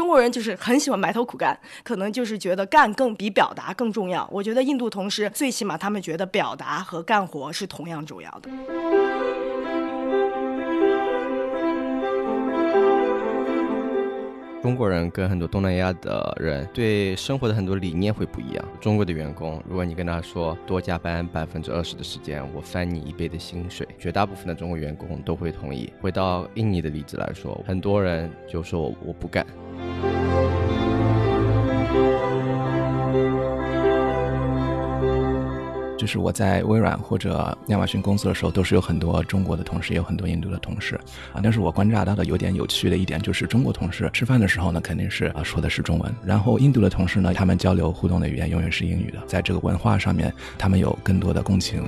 [0.00, 4.26] 中国人就是很喜欢埋头苦干，可能就是觉得干更比表达更重要。
[4.32, 8.48] 我觉得印度同事最起码他们觉得表达和干活是同样重要的。
[14.62, 18.64] 中国人跟很多东南亚的人对生活的很多理念会不一样。
[18.78, 25.90] 中国的员工，如果你跟他说多加班百分之二十的时间，我翻你一倍的薪水，绝大部分的中国员工都会同意。
[26.02, 29.46] 回到印尼的例子来说，很多人就说我不干。
[36.00, 40.98] 就是我在微软或者亚马逊公司的时候，都是有很多中国的同事，也有很多印度的同事
[41.34, 41.40] 啊。
[41.42, 51.84] 但是我观察到的有点有趣的一点，就是中国同事吃饭的时候呢，肯定是啊说的是中文，然后印度的同事呢，他们交流互动的语言永远是英语的，在这个文化上面，他们有更多的共情。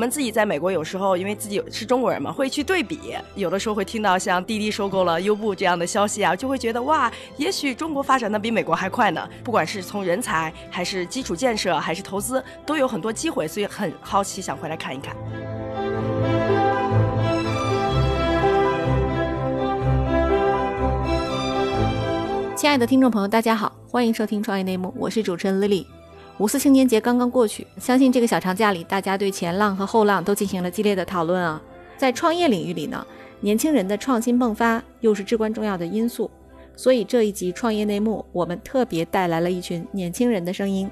[0.00, 3.14] 我们自己在美国，有时候因为自己是中国人嘛，会去对比。
[3.34, 9.28] 有的时候会听到像滴滴收购了优步这样的消息啊，就会觉得哇，也许中国发展的比美国还快呢。
[9.44, 15.14] 不管是从人才，还是基础建设，还是投资，都有很多机会，所以很好奇，想回来看一看。
[22.56, 25.84] 亲爱的听众朋友，大家好，欢迎收听创业内幕，我是主持人 Lily。
[26.40, 31.60] 五四青年节刚刚过去，相信这个小长假里，大家对前浪和后浪都进行了激烈的讨论啊。
[31.98, 33.06] 在创业领域里呢，
[33.40, 36.30] 年轻人的创新迸发又是至关重要的因素，
[36.74, 40.90] 所以这一集创业内幕，我们特别带来了一群年轻人的声音。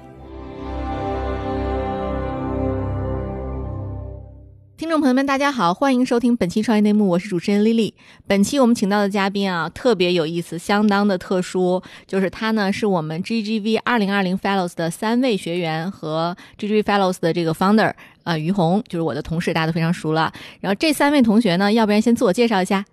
[4.89, 7.93] 听众朋友们，大家好，欢迎收听本期创业内幕，我是主持人丽丽。
[8.25, 20.33] 本期我们请到的嘉宾啊，特别有意思，相当的特殊，就是他呢是我们 GGV 二零二零 Fellows 的三位学员和 GGV Fellows 的这个 Founder 啊于红，就是我的同事，大家都非常熟了。
[20.59, 22.83] 然后这三位同学呢，要不然先自我介绍一下。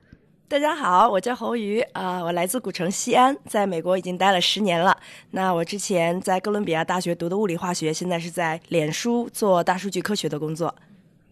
[0.48, 4.94] 大家好，我叫侯瑜啊，我来自古城西安，在美国已经待了十年了。
[5.30, 10.74] 那我之前在哥伦比亚大学读的物理化学，现在是在脸书做大数据科学的工作。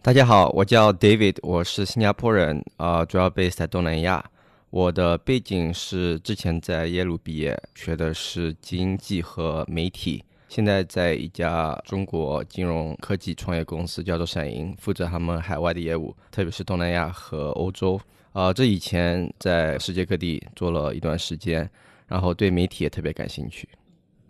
[0.05, 4.23] 大家好，我叫 David，我是新加坡人，啊，主要 base 在东南亚。
[4.69, 17.99] 我的背景是之前在耶鲁毕业，学的是经济和媒体，现在在一家中国金融科技创业公司叫做闪银，负责他们海外的业务，特别是东南亚和欧洲。
[18.31, 21.67] 啊，这以前在世界各地做了一段时间，
[22.05, 23.67] 然后对媒体也特别感兴趣。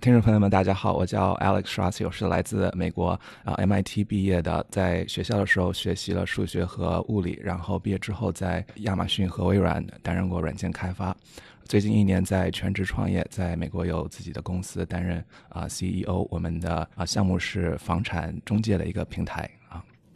[0.05, 11.17] 听众朋友们，大家好，我叫 Alex Schracio，是来自美国啊 MIT 毕业的，在学校的时候学习了数学和物理，然后毕业之后在亚马逊和微软担任过软件开发，
[11.63, 19.49] 最近一年在全职创业，在美国有自己的公司担任啊 CEO，我们的啊项目是房产中介的一个平台。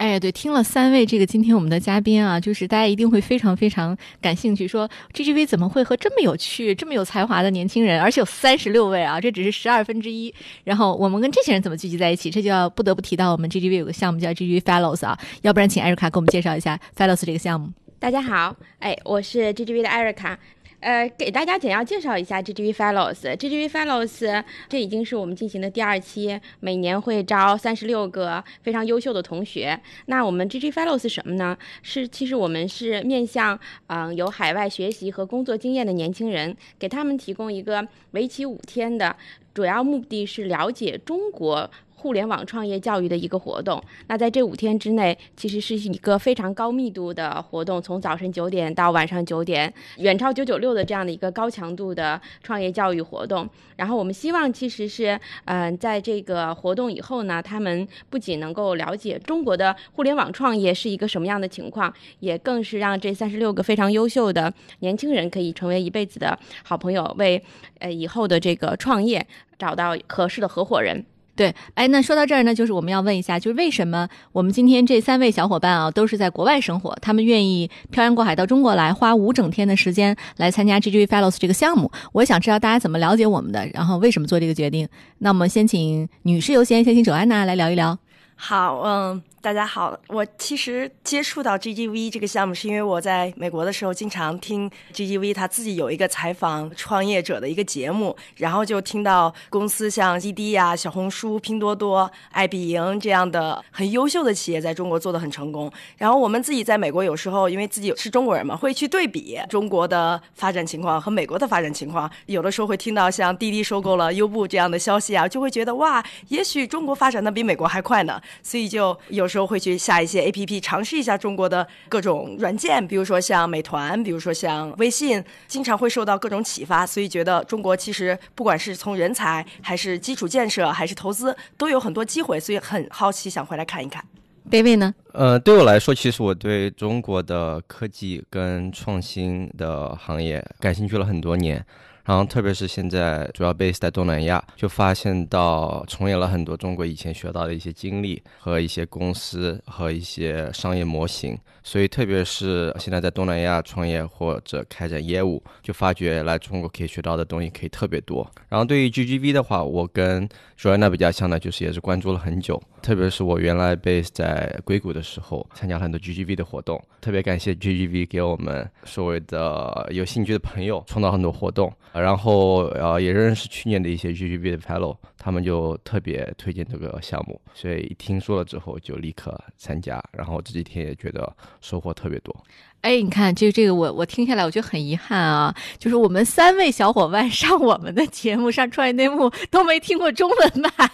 [0.00, 10.32] 哎，对，听了三位这个今天我们的嘉宾啊，就是大家一定会非常非常感兴趣，说 GGV 怎么会和这么有趣、这么有才华的年轻人，而且有三十六位啊，这只是十二分之一。
[10.64, 12.30] 然后我们跟这些人怎么聚集在一起？
[12.30, 17.68] 这就要不得不提到我们 GGV 有个项目叫 GGV Fellows 啊，要不然请艾瑞卡给我们介绍一下 Fellows 这个项目。
[17.98, 20.38] 大家好，哎，我是 GGV 的艾瑞卡。
[20.80, 23.36] 呃，给大家简要介绍一下 GGV Fellows。
[23.36, 29.78] GGV Fellows 这已经是我们进行的第二期，每年会招三十六个非常优秀的同学。
[30.06, 31.56] 那我们 GGV Fellows 什么呢？
[31.82, 33.58] 是其实我们是面向
[33.88, 39.14] 嗯有海外学习和工作经验的年轻人，给他们提供一个为期五天的，
[39.52, 41.70] 主要目的是了解中国。
[42.00, 53.46] 互联网创业教育的一个活动，那在这五天之内，其实是一个非常高密度的活动，从早晨九点到晚上九点，远超九九六的这样的一个高强度的创业教育活动。
[53.76, 67.42] 然后我们希望，其实是，嗯，在这个活动以后呢，他们不仅能够了解中国的互联网创业是一个什么样的情况，也更是让这三十六个非常优秀的年轻人可以成为一辈子的好朋友，为
[67.78, 69.26] 呃以后的这个创业
[69.58, 71.04] 找到合适的合伙人。
[71.36, 81.90] 对，哎，那说到这儿呢，就是我们要问一下，就是为什么我们今天这三位小伙伴啊，都是在国外生活，他们愿意漂洋过海到中国来，花五整天的时间来参加 GG Fellows 这个项目？
[82.12, 84.86] 我想知道大家怎么了解我们的，然后为什么做这个决定？
[85.18, 87.98] 那我们先请女士优先，先请周安娜来聊一聊。
[88.36, 89.22] 好，嗯。
[89.42, 105.72] 大家好，我其实接触到 GGV 这个项目，是因为我在美国的时候经常听 GGV 他自己有一个采访创业者的一个节目，然后就听到公司像滴滴呀、小红书、拼多多、爱彼迎这样的很优秀的企业在中国做的很成功。
[105.96, 119.29] 然后我们自己在美国有时候因为自己是中国人嘛，会去对比中国的发展情况和美国的发展情况，有的时候会听到像滴滴收购了优步这样的消息啊，就会觉得哇，也许中国发展的比美国还快呢，所以就有。
[119.30, 134.04] 时候会去下一些 A P P 尝试一下中国的各种软件，比如说像美团，比如说像微信，经常会受到各种启发，所以觉得中国其实不管是从人才还是基础建设还是投资，都有很多机会，所以很好奇想回来看一看。
[134.50, 134.94] David 呢？
[135.12, 141.64] 呃，对我来说，其实我对中国的科技跟创新的行业感兴趣了很多年。
[142.10, 151.38] 然后，特别是现在主要 base 在东南亚，就发现到重演了很多中国以前学到的一些经历和一些公司和一些商业模型。
[151.62, 158.28] 所以，特别是现在在东南亚创业或者开展业务，就发觉来中国可以学到的东西可以特别多。
[158.48, 160.28] 然后，对于 GGV 的话，我跟
[160.58, 162.60] Joanna 比较像的，就是也是关注了很久。
[162.82, 166.82] 特别是我原来 base 在硅谷的时候，参加很多 GGV 的活动。
[167.00, 171.72] 特别感谢 GGV 给我们所谓的有兴趣的朋友创造很多活动。
[172.00, 180.02] 然后呃，也认识去年的一些 GGB 的 fellow，他们就特别推荐这个项目，所以一听说了之后就立刻参加。
[180.12, 181.30] 然后这几天也觉得
[181.60, 182.34] 收获特别多。
[182.82, 190.90] 哎，你看，这这个我我听下来，我觉得很遗憾啊，就是我们三位小伙伴 上我们的节目上创业内幕都没听过中文版，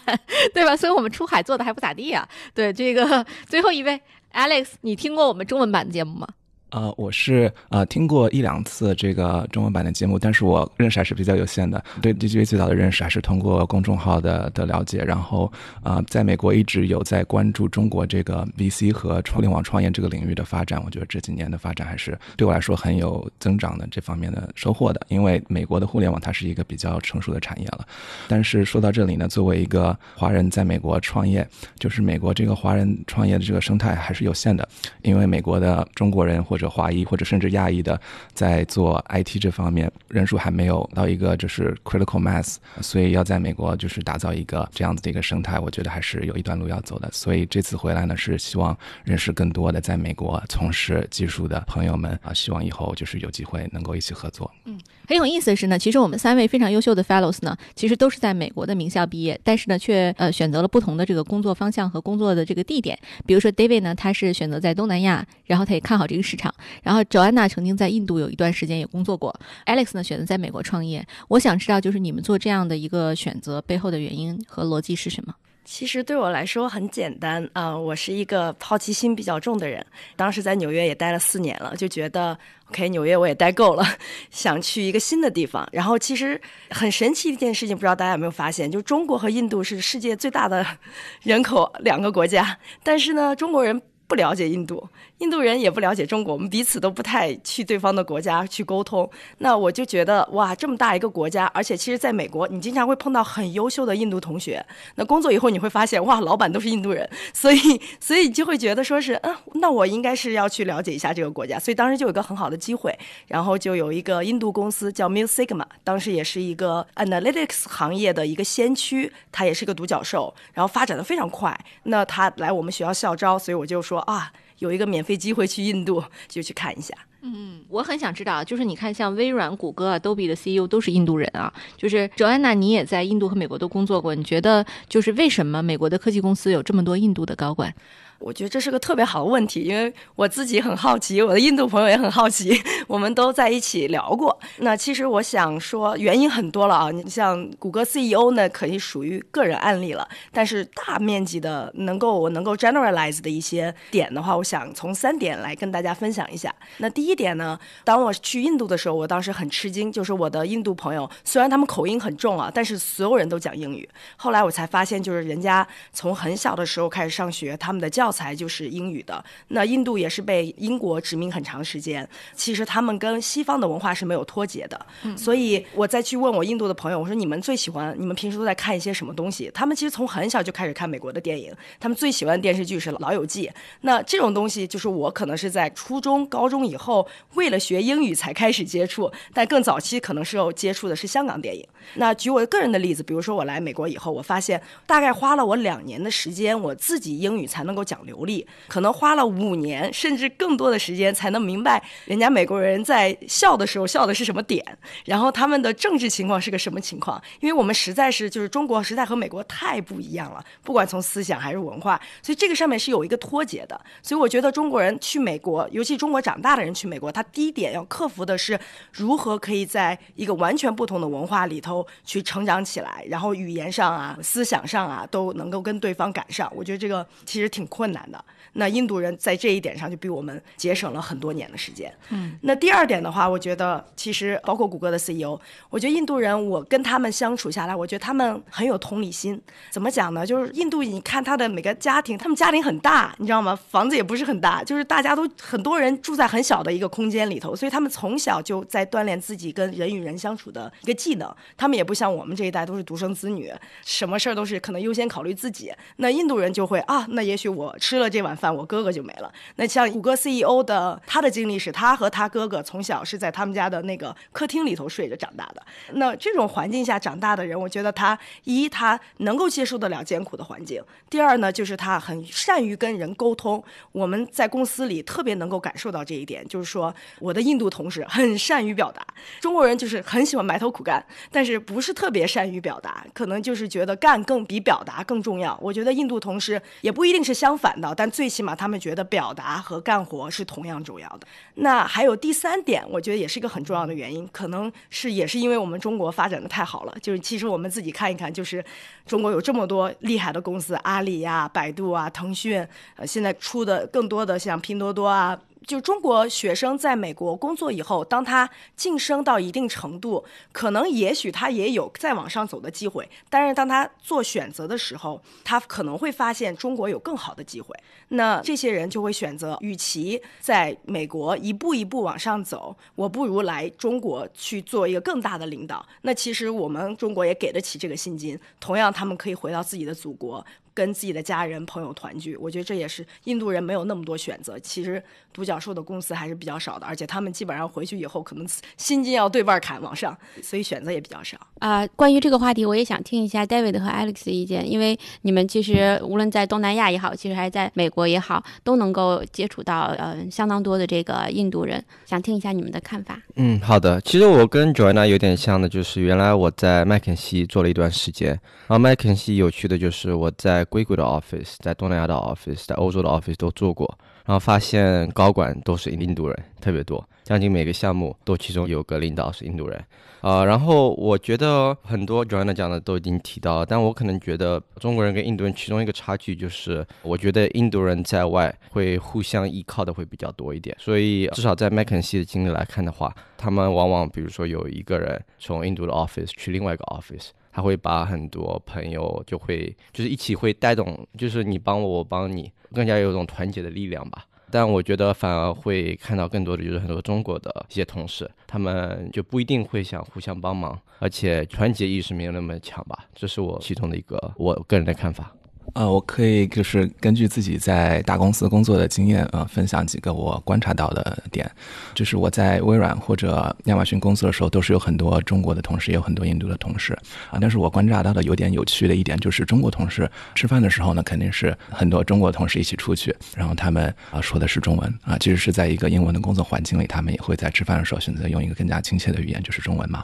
[0.53, 0.77] 对吧？
[0.77, 2.29] 所以我们出海做的还不咋地啊。
[2.53, 4.01] 对，这个最后一位
[4.33, 6.27] Alex，你听过我们中文版的节目吗？
[6.71, 11.83] 呃，我是呃听过一两次这个中文版的节目，但是我认识还是比较有限的。
[12.03, 15.51] 对 DGV 最早的认识还是通过公众号的的了解，然后
[15.83, 20.83] 啊，在美国一直有在关注中国这个 VC 和互联网创业这个领域的发展。
[20.85, 25.01] 我觉得这几年的发展还是对我来说很有增长的这方面的收获的。
[25.09, 27.87] 因为美国的互联网它是一个比较成熟的产业了，
[28.27, 31.47] 但是说到这里呢，作为一个华人在美国创业，
[31.79, 34.69] 就是美国这个华人创业的这个生态还是有限的，
[35.03, 38.01] 因为美国的中国人或者华裔或者甚至亚裔的，
[38.35, 47.09] 在做 IT 这方面人数还没有到一个就是 critical mass，所以要在美国就是打造一个这样子的一个生态，我觉得还是有一段路要走的。
[47.13, 54.51] 所以这次回来呢，是希望认识更多的在美国从事技术的朋友们啊，希望以后就是有机会能够一起合作。
[54.65, 54.79] 嗯，
[55.09, 62.99] 很有意思的是呢，其实我们三位非常优秀的 fellows 呢，其实都是在美国的名校毕业，但是呢，却呃选择了不同的这个工作方向和工作的这个地点。
[63.25, 66.46] 比如说 David 呢，他是选择在东南亚，然后他也看好这个市场。
[66.83, 69.35] 然后，Joanna 曾经在印度有一段时间也工作过。
[69.67, 71.07] Alex 呢，选择在美国创业。
[71.29, 75.35] 我想知道，就是你们做这样的一个选择背后的原因和逻辑是什么？
[75.65, 79.85] 其实对我来说很简单啊，我是一个好奇心比较重的人。
[80.15, 82.39] 当时在纽约也待了四年了，就觉得
[82.69, 83.85] OK，纽约我也待够了，
[84.31, 85.69] 想去一个新的地方。
[85.73, 86.41] 然后其实
[86.71, 90.65] 很神奇一件事情，不知道大家有没有发现，就中国和印度是世界最大的
[91.25, 94.89] 人口两个国家，但是呢，中国人不了解印度。
[95.19, 99.11] 印度人也不了解中国，我们彼此都不太去对方的国家去沟通。
[99.39, 104.63] 那我就觉得哇，这么大一个国家，而且其实在美国，你经常会碰到很优秀的印度同学。
[104.97, 107.59] 那工作以后你会发现，哇，老板都是印度人，所以
[107.99, 111.59] 所以就会觉得说是，嗯，那我应该是要去了解一下这个国家。
[111.59, 112.95] 所以当时就有一个很好的机会，
[113.29, 121.59] 然后就有一个印度公司叫 Mu Sigma，当时也是一个 analytics 行业的一个先驱，它也是个独角兽，然后发展的非常快。
[121.85, 124.31] 那他来我们学校校招，所以我就说啊。
[124.59, 126.95] 有一个免费机会去印度， 就去看一下。
[127.23, 131.53] 嗯，我很想知道，就是你看，像微软、谷歌、Adobe 的 CEO 都是印度人啊。
[131.77, 137.75] 就是 Joanna，你也在印度和美国都工作过，你觉得就是为什么美国的科技公司有这么多印度的高管？
[138.19, 144.39] 我觉得这是个特别好的问题，因为我自己很好奇，我的印度朋友也很好奇， 我们都在一起聊过。
[144.59, 146.91] 那其实我想说，原因很多了啊。
[146.91, 156.55] 你像谷歌 CEO 呢，可以属于个人案例了，但是大面积的能够我能够 generalize 的一些点的话，我想从三点来跟大家分享一下。
[156.79, 163.89] 那第一点呢，当我去印度的时候，我当时很吃惊，就是我的印度朋友虽然他们口音很重啊，但是所有人都讲英语。
[164.17, 169.25] 后来我才发现，就是人家从很小的时候开始上学，他们的教教材就是英语的。
[169.49, 174.87] 那印度也是被英国殖民很长时间，其实他们跟西方的文化是没有脱节的。
[175.17, 179.51] 所以我再去问我印度的朋友，我说你们最喜欢，你们平时都在看一些什么东西？
[179.53, 183.49] 他们其实从很小就开始看美国的电影，他们最喜欢的电视剧是《老友记》。
[183.81, 191.67] 那这种东西就是我可能是在初中、高中以后为了学英语才开始接触，但更早期可能是有接触的是香港电影。
[191.95, 197.96] 那举我个人的例子，比如说我来美国以后，我发现大概花了我两年的时间，我自己英语才能够讲。
[198.05, 204.65] 流利，可能花了五年甚至更多的时间才能明白人家美国人在笑的时候笑的是什么点，
[205.05, 207.21] 然后他们的政治情况是个什么情况。
[207.41, 213.81] 因为我们实在是就是中国实在和美国太不一样了，不管从思想还是文化，所以这个上面是有一个脱节的。
[214.03, 218.59] 所以我觉得中国人去美国，尤其中国长大的人去美国，他第一点要克服的是
[218.93, 226.53] 如何可以在一个完全不同的文化里头去成长起来，然后语言上啊、思想上啊都能够跟对方赶上。
[226.55, 227.86] 我觉得这个其实挺困。
[227.87, 228.25] 困难的。
[228.57, 231.93] 那印度人在这一点上就比我们节省了很多年的时间。
[232.11, 235.39] 嗯，那第二点的话，我觉得其实包括谷歌的 CEO，
[235.71, 239.41] 我觉得印度人，我跟他们相处下来，我觉得他们很有同理心。
[239.71, 240.27] 怎么讲呢？
[240.27, 243.55] 就是印度，你看他的每个家庭，他们家庭很大，你知道吗？
[243.71, 251.35] 房子也不是很大，就是大家都很多人住在很小的一个空间里头，所以他们从小就在锻炼自己跟人与人相处的一个技能。
[251.57, 253.53] 他们也不像我们这一代都是独生子女，
[253.85, 255.73] 什么事儿都是可能优先考虑自己。
[255.97, 259.33] 那印度人就会啊，那也许我吃了这碗饭，我哥哥就没了。
[259.57, 265.63] 那像谷歌 CEO 的他的经历是，他和他哥哥从小是在他们家的那个客厅里头睡着长大的。
[265.93, 273.63] 那这种环境下长大的人，我觉得他一他能够接受得了艰苦的环境，第二呢就是他很善于跟人沟通。
[273.93, 279.05] 我们在公司里特别能够感受到这一点，就是说我的印度同事很善于表达，
[279.41, 285.59] 中国人就是很喜欢埋头苦干，但是不是特别善于表达，可能就是觉得干更比表达更重要。
[285.63, 291.27] 我觉得印度同事也不一定是相反的，但最起码他们觉得表达和干活是同样重要的。
[291.55, 298.63] 那还有第三点，我觉得也是一个很重要的原因，可能是也是因为我们中国发展的太好了，就是其实我们自己看一看，就是
[299.07, 302.63] 中国有这么多厉害的公司，阿里呀、百度啊、腾讯，
[302.97, 305.39] 呃，现在出的更多的像拼多多啊。
[305.67, 313.09] 就中国学生在美国工作以后，当他晋升到一定程度，可能也许他也有再往上走的机会。
[313.29, 317.77] 但是当他做选择的时候，他可能会发现中国有更好的机会。
[318.09, 325.85] 那这些人就会选择，与其在美国一步一步往上走，我不如来中国去做一个更大的领导。
[326.03, 330.47] 那其实我们中国也给得起这个薪金，同样他们可以回到自己的祖国。
[330.77, 334.59] 跟自己的家人朋友团聚，我觉得这也是印度人没有那么多选择。
[334.59, 335.03] 其实
[335.33, 341.39] 独角兽的公司还是比较少的，而且他们基本上回去以后可能薪金要对半砍往上，所以选择也比较少。
[341.61, 353.19] 啊、关于这个话题，我也想听一下 David 和 Alex 的意见，因为你们其实无论在东南亚也好，其实还是在美国也好，都能够接触到呃相当多的这个印度人，想听一下你们的看法。
[353.37, 353.99] 嗯，好的。
[354.03, 369.83] 其实我跟 Joanna 有点像的，就是原来我在麦肯锡做了一段时间，然后麦肯锡有趣的就是我在硅谷的 office，在东南亚的 office，在欧洲的 office 都做过，然后发现高管都是印度人特别多，将近每个项目都其中有个领导是印度人。
[370.23, 387.29] 啊、然后我觉得很多 Joanna 讲的都已经提到了，但我可能觉得中国人跟印度人其中一个差距就是，我觉得印度人在外会互相依靠的会比较多一点，所以至少在麦肯锡的经历来看的话，他们往往比如说有一个人从印度的 office 去另外一个 office。
[387.57, 394.27] 他会把很多朋友就会就是一起会带动，就是你帮我，我帮你，更加有一种团结的力量吧。
[394.51, 403.07] 但我觉得反而会看到更多的就是很多中国的一些同事，他们就不一定会想互相帮忙，而且团结意识没有那么强吧。
[403.15, 405.35] 这是我其中的一个我个人的看法。
[405.77, 411.49] 呃，我可以就是根据自己在大公司工作的经验，呃，分享几个我观察到的点。
[411.95, 416.95] 就是我在微软或者亚马逊工作的时候，都是有很多中国的同事，也有很多印度的同事
[417.31, 417.37] 啊。
[417.39, 430.03] 但是我观察到的有点有趣的一点，就是中国同事吃饭的时候呢，肯定是很多中国同事一起出去，然后他们啊说的是中文啊，即使是在一个英文的工作环境里，他们也会在吃饭的时候选择用一个更加亲切的语言，就是中文嘛。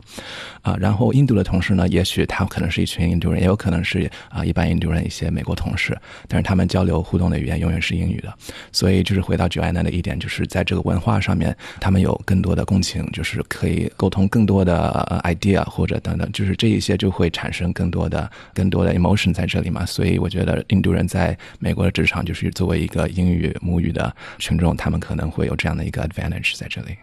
[0.60, 8.34] 啊，然后印度的同事呢，也许他可能是一群印度人，也有可能是啊一般印度人一些美国同事，但是他们交流互动的语言永远是英语的。
[8.72, 19.86] 所以就是回到 Joanna 的一点，就是在这个文化上面，他们有更多的共情，就是可以沟通更多的 idea 或者等等，就是这一些就会产生更多的更多的 emotion 在这里嘛。
[19.86, 26.96] 所以我觉得印度人在美国的职场，就是作为一个英语母语的群众，他们可能会有这样的一个 advantage 在这里。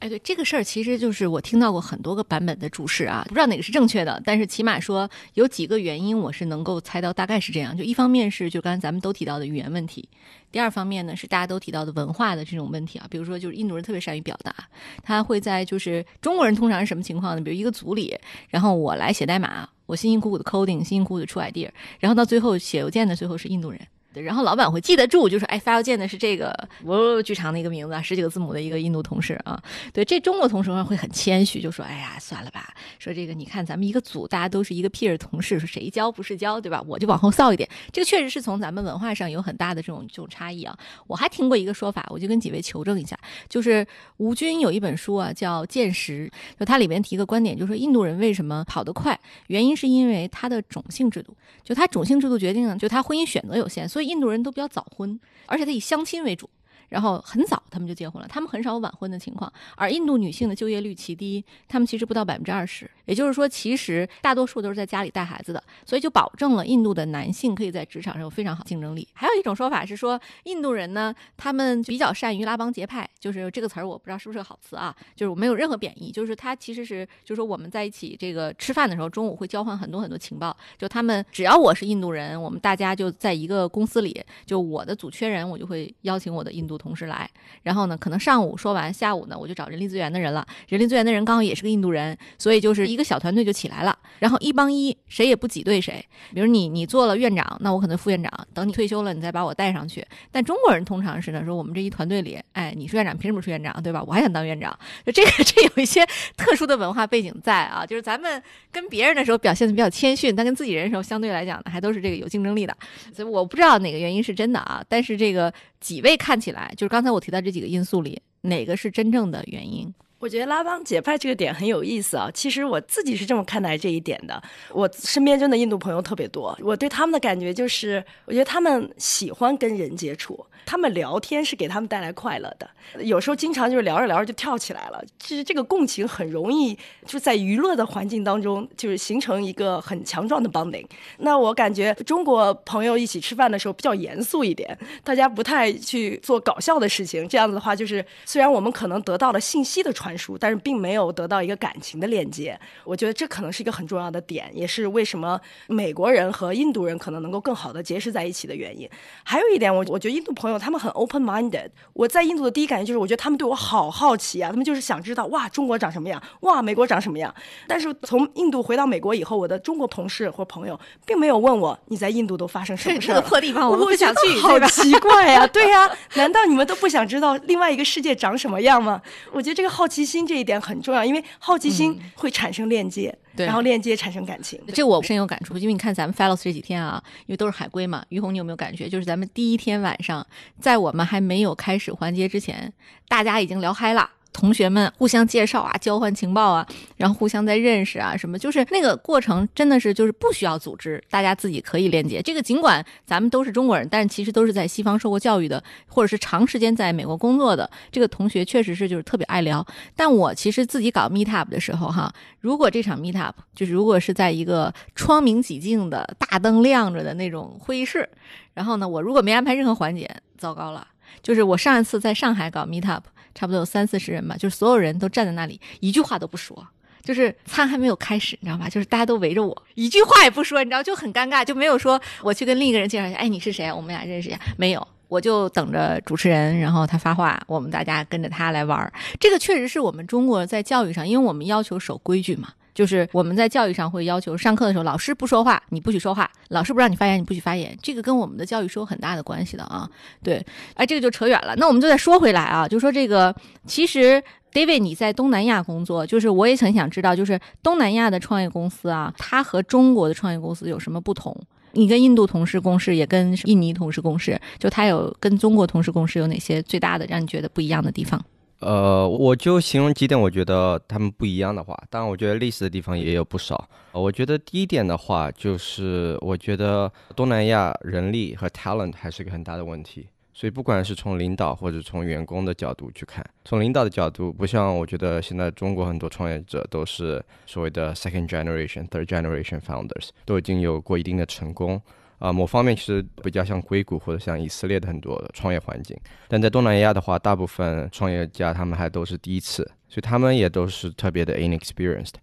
[0.00, 7.76] 哎，对这个事儿，其实就是我听到过很多个版本的注释啊，不知道哪个是正确的，但是起码说有几个原因，我是能够猜到大概是这样。
[7.76, 10.08] 就一方面是就刚才咱们都提到的语言问题，
[10.52, 14.54] 第二方面呢是大家都提到的文化的这种问题啊，比如说就是印度人特别善于表达，
[15.02, 17.42] 他会在就是中国人通常是什么情况呢？
[17.42, 18.16] 比如一个组里，
[18.50, 23.80] 然后我来写代码，我辛辛苦苦的 coding，辛辛苦苦的出 idea，然后到最后写邮件的最后是印度人。
[24.22, 26.52] 然后老板会记得住，就说哎，发邮件的是这个
[26.84, 29.60] 我巨长的一个名字啊，十几个字母的一个印度同事啊。
[29.92, 36.82] 对，这中国同事会很谦虚，就说哎呀，算了吧，说这个你看咱们一个组，大家都是一个 peer 同事，说谁教不是教，对吧？
[36.86, 37.68] 我就往后扫一点。
[37.92, 40.76] 这个确实是从咱们文化上有很大的这种这种差异啊。
[41.06, 43.86] 我还听过一个说法，我就跟几位求证一下，就是
[44.18, 46.26] 吴军有一本书啊，叫《见识》，
[46.58, 56.48] 就它里面提一个观点，就是说印度人为什么跑得快，原因是因为他的种姓制度，就他种姓制度决定了，就他婚姻选择有限，所以印度人都比较早婚，而且他以相亲为主。
[56.88, 59.52] 然后很早他们就结婚了，他们很少有晚婚的情况。
[59.76, 69.06] 而印度女性的就业率极低，他们其实不到百分之二十，也就是说，其实大多数都是在家里带孩子的，所以就保证了印度的男性可以在职场上有非常好竞争力。
[69.12, 87.28] 还有一种说法是说，印度人呢，他们比较善于拉帮结派，就是这个词儿我不知道是不是个好词啊，就是我没有任何贬义，就是他其实是，就是说我们在一起这个吃饭的时候，中午会交换很多很多情报，就他们只要我是印度人，我们大家就在一个公司里，就我的组缺人，我就会邀请我的印度同事来，
[87.64, 96.02] 然后呢，可能上午说完，下午呢，我就找人力资源的人了，人力资源的人刚好也是个印度人，所以就是一个小团队就起来了，然后一帮一，谁也不挤兑谁。
[96.32, 100.06] 比如你你做了院长，那我可能副院长，等你退休了，你再把我带上去。
[100.30, 104.02] 但中国人通常是呢，说我们这一团队里，哎，你是院长，凭什么是院长，对吧？
[104.06, 106.06] 我还想当院长，就这个这有一些
[106.36, 112.76] 特殊的文化背景在啊，就是咱们跟别人的时候表现的比较谦逊，但跟自己人的时候相对来讲呢，还都是这个有竞争力的。
[113.12, 119.92] 所以我不知道哪个原因是真的啊，但是这个几位看起来，就是刚才我提到这几个因素里，哪个是真正的原因？
[120.18, 122.28] 我觉得拉帮结派这个点很有意思啊。
[122.34, 124.42] 其实我自己是这么看待这一点的。
[124.72, 132.68] 我身边真的印度朋友特别多，我对他们的感觉就是，我觉得他们喜欢跟人接触，他们聊天是给他们带来快乐的。
[133.00, 135.00] 有时候经常就是聊着聊着就跳起来了。
[135.18, 140.86] 其实这个共情很容易就在娱乐的环境当中，就是形成一个很强壮的 bonding。
[141.18, 147.28] 那我感觉中国朋友一起吃饭的时候比较严肃一点，大家不太去做搞笑的事情。
[147.28, 150.07] 这样子的话，就是虽然我们可能得到了信息的传。
[150.08, 152.58] 传输，但是并没有得到一个感情的链接。
[152.84, 158.88] 我觉得这可能是一个很重要的点，也是为什么美国人和印度人可能能够更好的结识在一起的原因。
[159.22, 161.68] 还有一点，我我觉得印度朋友他们很 open minded。
[161.92, 167.34] 我在印度的第一感觉就是，我觉得他们对我好好奇啊，他们就是想知道哇，中国长什么样，哇，美国长什么样。
[167.66, 173.14] 但是从印度回到美国以后，我的中国同事或朋友并没有问我你在印度都发生什么 事儿。
[173.16, 179.02] 这个破地方我不想去，好奇怪呀，对呀，难道你们都不想知道另外一个世界长什么样吗？
[179.32, 179.97] 我觉得这个好奇。
[179.98, 184.60] 奇心这一点很重要，因为好奇心会产生链接，然后链接产生感情。
[184.72, 188.04] 这我深有感触，因为你看咱们 Fellows 这几天啊，因为都是海归嘛。
[188.10, 188.88] 于红，你有没有感觉？
[188.88, 190.24] 就是咱们第一天晚上，
[190.60, 192.72] 在我们还没有开始环节之前，
[193.08, 194.08] 大家已经聊嗨了。
[194.32, 202.22] 同学们互相介绍啊，交换情报啊，然后互相在认识啊，什么就是那个过程，真的是就是不需要组织，大家自己可以链接。
[202.22, 209.66] 这个尽管咱们都是中国人，但其实都是在西方受过教育的，或者是长时间在美国工作的这个同学，确实是就是特别爱聊。
[209.96, 218.08] 但我其实自己搞 meet up 的时候，哈，如果这场 meet up 就是如果是在一个窗明几净的大灯亮着的那种会议室，
[218.54, 220.86] 然后呢，我如果没安排任何环节，糟糕了。
[221.22, 223.04] 就是我上一次在上海搞 meet up。
[223.38, 226.66] 差不多有三四十人吧，就是所有人都站在那里，一句话都不说，
[227.04, 228.68] 就是餐还没有开始，你知道吧？
[228.68, 233.72] 就是大家都围着我，一句话也不说，你知道就很尴尬，就没有说我去跟另一个人介绍一下，哎，你是谁？
[233.72, 238.92] 我们俩认识一下，没有，我就等着主持人，然后他发话，我们大家跟着他来玩。
[239.20, 242.48] 这个确实是我们中国在教育上，因为我们要求守规矩嘛。
[242.74, 247.76] 就是我们在教育上会要求，上课的时候老师不说话，你不许说话；老师不让你发言，你不许发言。
[247.82, 249.88] 这个跟我们的教育是有很大的关系的啊。
[250.22, 251.54] 对，哎，这个就扯远了。
[251.56, 253.34] 那我们就再说回来啊，就说这个，
[253.66, 261.36] 其实 David 你在东南亚工作，就是我也很想知道，就是东南亚的创业公司啊，它和中国的创业公司有什么不同？
[261.72, 268.24] 你跟印度同事共事，也跟印尼同事共事，就他有跟中国同事共事有哪些最大的让你觉得不一样的地方？
[268.60, 273.68] 呃，我就形容几点，我觉得他们不一样的话，当然我觉得类似的地方也有不少。
[273.92, 280.08] 我觉得第一点的话，就是我觉得东南亚人力和 talent 还是个很大的问题。
[280.34, 291.80] 所以不管是从领导或者从员工的角度去看，从领导的角度，不像我觉得现在中国很多创业者都是所谓的 second generation、third generation founders，都已经有过一定的成功。
[292.18, 295.96] 啊，某方面其实比较像硅谷或者像以色列的很多创业环境，
[296.28, 302.14] 但在东南亚的话，大部分创业家他们还都是第一次，所以他们也都是特别的 inexperienced。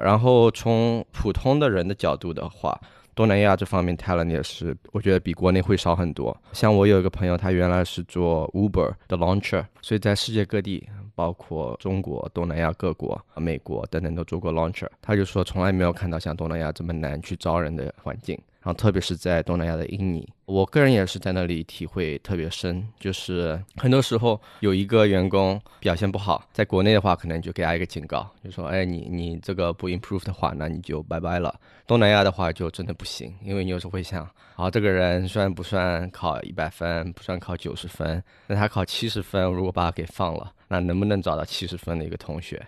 [0.00, 2.80] 然后从普通的人的角度的话，
[3.14, 6.34] 东南亚这方面 talent 也是，我觉得比国内会少很多。
[6.54, 14.88] 像我有一个朋友，他原来是做 Uber 的 launcher，所以在世界各地，包括中国、东南亚各国、美国等等都做过 launcher。
[15.02, 18.40] 他就说从来没有看到像东南亚这么难去招人的环境。
[18.62, 22.86] 然后，特别是在东南亚的印尼，我个人也是在那里体会特别深。
[23.00, 42.64] 就是很多时候有一个员工表现不好，在国内的话，可能就给他一个警告，就说：“哎，你你这个不 improve 的话，那你就拜拜了。”东南亚的话就真的不行，因为你有时候会想：啊，这个人虽然不算考一百分，不算考九十分，那他考七十分，如果把他给放了，那能不能找到七十分的一个同学？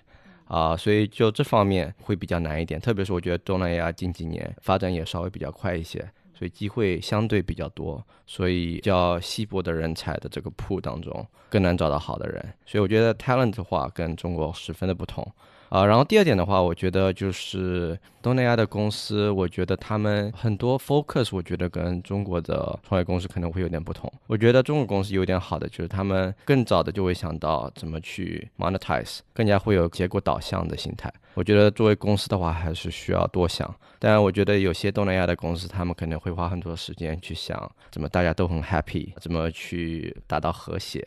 [0.47, 5.99] 啊，所以就这方面会比较难一点，特别是我觉得东南亚近几年发展也稍微比较快一些，
[6.33, 15.27] 所以机会相对比较多，所以较稀薄的人才的这个铺当中更难找到好的人，所以我觉得 talent 的话跟中国十分的不同。
[15.75, 24.09] 啊，然后第二点的话，我觉得就是东南亚的公司，我觉得他们很多 focus，我觉得跟中国的创业公司可能会有点不同。
[24.29, 31.13] 我觉得中国公司有点好的就是他们更早的就会想到怎么去 monetize，更加会有结果导向的心态。
[31.35, 33.75] 我觉得作为公司的话，还是需要多想。
[33.99, 41.05] 但我觉得有些东南亚的公司，他们可能会花很多时间去想怎么大家都很 happy，怎么去达到和谐。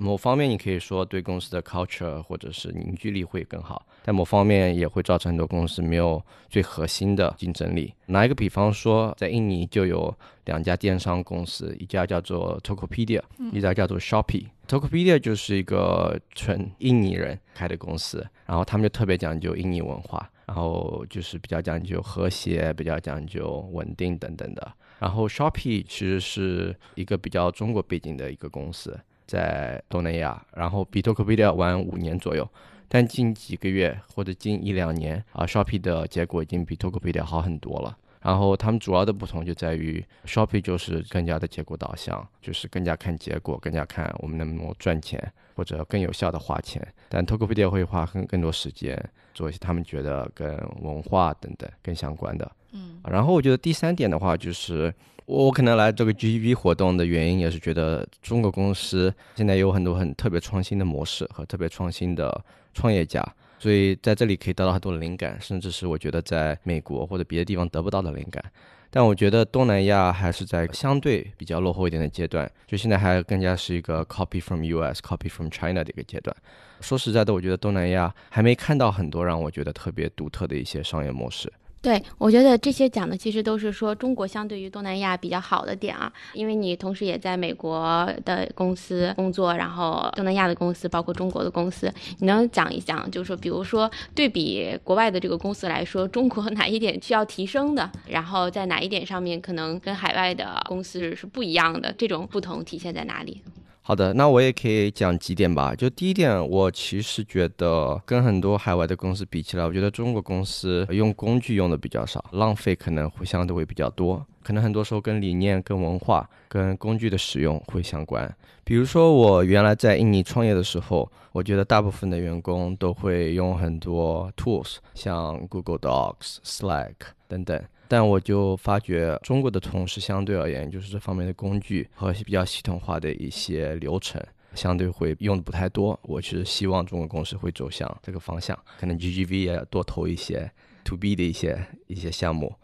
[0.00, 7.92] 某方面，你可以说对公司的 culture 或者是凝聚力会更好，但某方面也会造成很多公司没有最核心的竞争力。
[8.06, 13.20] 拿一个比方说，在印尼就有两家电商公司，一家叫做 Tokopedia，
[13.52, 14.46] 一家叫做 Shopee。
[14.68, 24.72] Tokopedia 就是一个纯印尼人开的公司，然后他们就特别讲究印尼文化，然后就是比较讲究和谐，比较讲究稳定等等的。
[25.00, 28.96] 然后 Shopee 其实是一个比较中国背景的一个公司。
[29.28, 32.48] 在东南亚，然后比 Tokopedia 晚五年左右，
[32.88, 37.96] 但近几个月或者近一两年啊，Shopee 的结果已经比 Tokopedia 好很多了。
[38.22, 46.82] 然后他们主要的不同就在于，Shopee 就是更加的结果导向，就是更加看结果，更加看我们能不能赚钱或者更有效的花钱。
[47.10, 48.98] 但 Tokopedia 会花更更多时间
[49.34, 52.50] 做一些他们觉得跟文化等等更相关的。
[52.72, 54.92] 嗯，然后我觉得第三点的话就是。
[55.28, 63.22] 我可能来这个 GEV 活动的原因，也是觉得中国公司现在有很多很特别创新的模式和特别创新的创业家，
[63.58, 68.42] 所以在这里可以得到很多的灵感，甚至是我觉得在美国或者别的地方得不到的灵感。
[68.88, 76.34] 但我觉得东南亚还是在相对比较落后一点的阶段，就现在还更加是一个 copy from US、copy from China 的一个阶段。
[76.80, 81.52] 说实在的，我觉得东南亚还没看到很多让我觉得特别独特的一些商业模式。
[81.80, 103.40] 对，我觉得这些讲的其实都是说中国相对于东南亚比较好的点啊，因为你同时也在美国的公司工作，然后东南亚的公司，包括中国的公司，你能讲一讲，就是说，比如说对比国外的这个公司来说，中国 哪一点需要提升的，然后在哪一点上面可能跟海外的公司是不一样的，这种不同体现在哪里？
[103.88, 105.74] 好的，那我也可以讲几点吧。
[105.74, 114.22] 就第一点，我其实觉得跟很多海外的公司比起来，我觉得中国公司用工具用的比较少，浪费可能会相对会比较多。
[114.42, 118.30] 可能很多时候跟理念、跟文化、跟工具的使用会相关。
[118.62, 126.92] 比如说我原来在印尼创业的时候，我觉得大部分的员工都会用很多 tools，像 Google Docs、Slack
[127.26, 127.58] 等等。
[127.88, 134.22] 但我就发觉，中国的同事相对而言，就是这方面的工具和比较系统化的一些流程，
[134.54, 135.98] 相对会用的不太多。
[136.02, 140.50] 我是希望中国公司会走向这个方向，可能 GGV 也要多投一些
[140.84, 142.54] To B 的一些一些项目。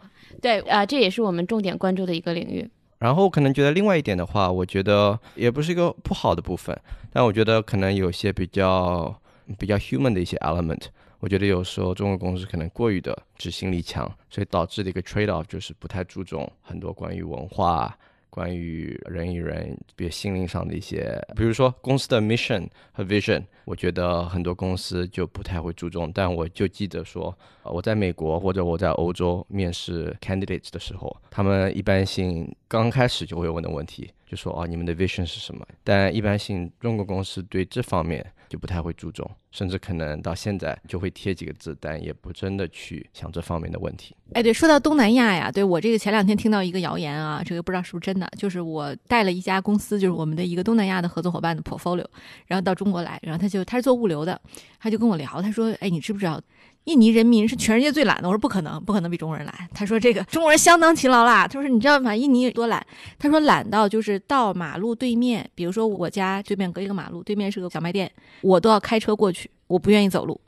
[0.42, 2.68] 对，啊，这也是我们重点关注的一个领域。
[2.98, 6.78] 然后可能觉得另外一点的话，我觉得也不是一个不好的部分，
[7.12, 9.14] 但我觉得可能有些比较
[9.58, 10.82] 比较 human 的一些 element。
[11.24, 26.12] 我觉得有时候中国公司可能过于的执行力强，所以导致的一个 trade off 就是不太注重很多关于文化、关于人与人、别心灵上的一些，比如说公司的 mission 和 vision，我觉得很多公司就不太会注重。
[26.12, 35.66] 但我就记得说，我在美国或者我在欧洲面试 candidates 的时候，他们一般性刚开始就会问的问题，就说哦，你们的 vision 是什么？
[35.82, 38.30] 但一般性中国公司对这方面。
[38.54, 44.14] 就不太会注重，甚至可能到现在就会贴几个字，但也不真的去想这方面的问题。
[44.32, 52.06] 哎，对，说到东南亚呀，对我这个前两天听到一个谣言啊，这个不知道是不是真的，就是我带了一家公司，就是我们的一个东南亚的合作伙伴的 portfolio，
[52.46, 54.40] 然后到中国来，然后他就他是做物流的，
[54.78, 56.40] 他就跟我聊，他说，哎，你知不知道？
[56.84, 59.54] 印尼人民是全世界最懒的，我说不可能，不可能比中国人懒。
[59.72, 61.48] 他说这个中国人相当勤劳啦。
[61.48, 62.14] 他说你知道吗？
[62.14, 62.84] 印尼多懒？
[63.18, 68.10] 他说懒到就是到马路对面，比如说我家对面隔一个马路，对面是个小卖店，
[68.42, 70.38] 我都要开车过去，我不愿意走路。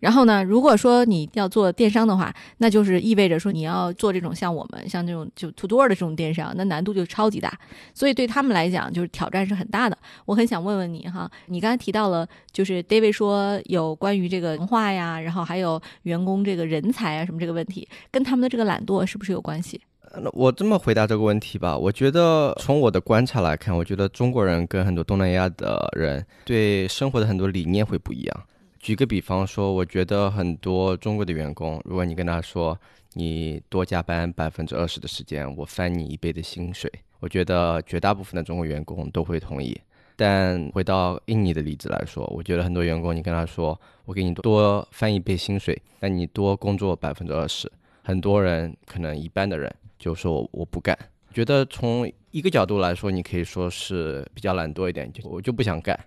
[0.00, 7.52] 然后呢，如果说你要做电商的话，那就是意味着说你要做这种像我们像这种就 to door 的这种电商，那难度就超级大。
[7.94, 9.96] 所以对他们来讲，就是挑战是很大的。
[10.26, 19.80] 我很想问问你哈，你刚才提到了，就是 David 说有关于这个文化呀，然后还有员工这个人才啊什么这个问题，跟他们的这个懒惰是不是有关系？
[20.16, 28.42] 那我这么回答这个问题吧，我觉得从我的观察来看，我觉得中国人跟很多东南亚的人对生活的很多理念会不一样。
[28.84, 32.78] 举个比方说，我觉得很多中国的员工，如果你跟他说
[33.14, 39.74] 你多加班百分之二十的时间，我翻你一倍的薪水，我觉得绝大部分的中国员工都会同意。
[40.16, 50.94] 但回到印尼的例子来说，我觉得很多员工，你跟他说我给你多翻一倍薪水，那你多工作百分之二十，很多人可能一般的人就说我不干，
[51.32, 55.98] 觉得从一个角度来说，你可以说是比较懒惰一点，就我就不想干。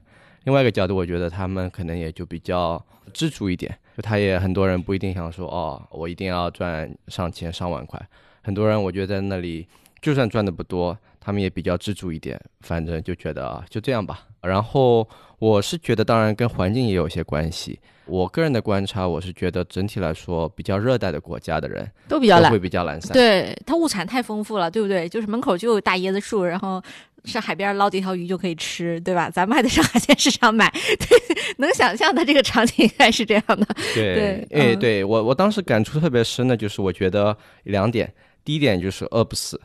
[0.47, 2.81] 另外一个角度，我觉得他们可能也就比较
[3.11, 8.01] 知足一点，就他也很多人不一定想说哦，我一定要赚上千上万块。
[8.43, 9.67] 很多人我觉得在那里
[10.01, 14.25] 就算赚的不多，他们也比较知足一点，反正就觉得啊就这样吧。
[14.41, 15.05] 然后
[15.37, 17.77] 我是觉得，当然跟环境也有些关系。
[18.07, 23.13] 我个人的观察，我是觉得整体来说，比较热带的国家的人都比较懒会，比较懒散。
[23.13, 25.07] 对，它物产太丰富了，对不对？
[25.09, 26.81] 就是门口就有大椰子树，然后
[27.25, 29.29] 上海边捞几条鱼就可以吃，对吧？
[29.29, 33.67] 咱们还得上海鲜市场买，对，能想象的这个场景应该是这样的。
[33.93, 38.13] 对对，对我我当时感触特别深的就是，我觉得两点，
[38.45, 39.59] 第一点就是饿不死，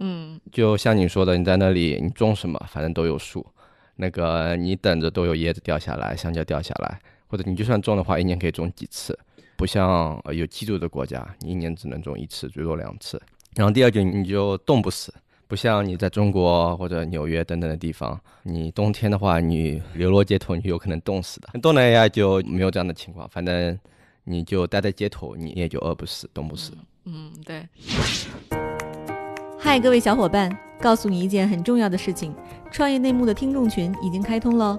[0.00, 3.46] 嗯，就像你说的，你在那里你种什么，反正都有树，
[3.96, 6.98] 那个你等着都有椰子掉下来，香蕉掉下来，
[7.34, 9.18] 或者你就算种的话，一年可以种几次，
[9.56, 13.20] 不像呃有基础的国家，你一年只能种一次，最多两次。
[13.56, 15.12] 然后第二点，你就冻不死，
[15.48, 21.48] 不像你在中国或者纽约等等的地方，你冬天的话，你流落街头，你有可能冻死的。
[21.58, 23.76] 东南亚就没有这样的情况，反正
[24.22, 26.70] 你就待在街头，你也就饿不死、冻不死。
[27.06, 27.66] 嗯，对。
[29.58, 32.32] 嗨，各位小伙伴，告诉你一件很重要的事情：
[32.70, 34.78] 创业内幕的听众群已经开通喽。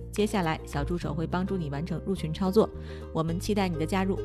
[0.11, 2.69] 接下来，小助手会帮助你完成入群操作。
[3.13, 4.19] 我们期待你的加入。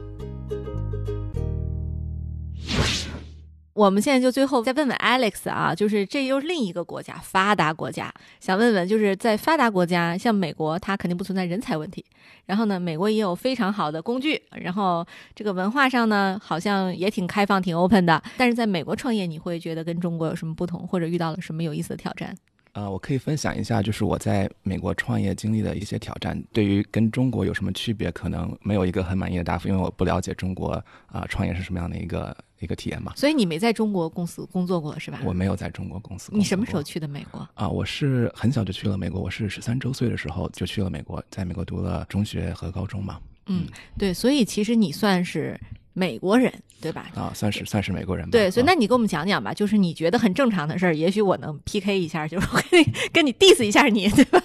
[3.72, 12.03] 我们现在就最后再问问 Alex 啊，就是这又是另一个国家，发达国家，想问问，就是在发达国家，像美国，它肯定不存在人才问题。
[12.46, 18.22] 然后呢，美国也有非常好的工具，然后这个文化上呢，好像也挺开放、挺 open 的。
[18.38, 22.35] 但是在美国创业，你会觉得跟中国有什么不同，或者遇到了什么有意思的挑战？
[22.76, 26.38] 呃，我可以分享一下，就是我在美国创业经历的一些挑战。
[26.52, 30.72] 对于跟中国有什么区别，可能没有一个很满意的答复，因为我不了解中国
[31.06, 33.14] 啊、创业是什么样的一个一个体验嘛。
[33.16, 35.18] 所以你没在中国公司工作过是吧？
[35.24, 36.38] 我没有在中国公司工作过。
[36.38, 37.48] 你什么时候去的美国？
[37.54, 43.18] 啊，我是很小就去了美国，我是十三周岁的时候就去了美国，在美国读了中学和高中嘛。
[43.46, 45.58] 嗯，对，所以其实你算是
[45.98, 47.11] 美国人，对吧？
[47.14, 48.30] 啊，算是算是美国人吧。
[48.30, 54.40] 对，所以啊那你给我们讲讲吧，就是你觉得很正常的事儿，也许我能 PK 一下，就是我跟你跟你 diss 一下你， 对吧？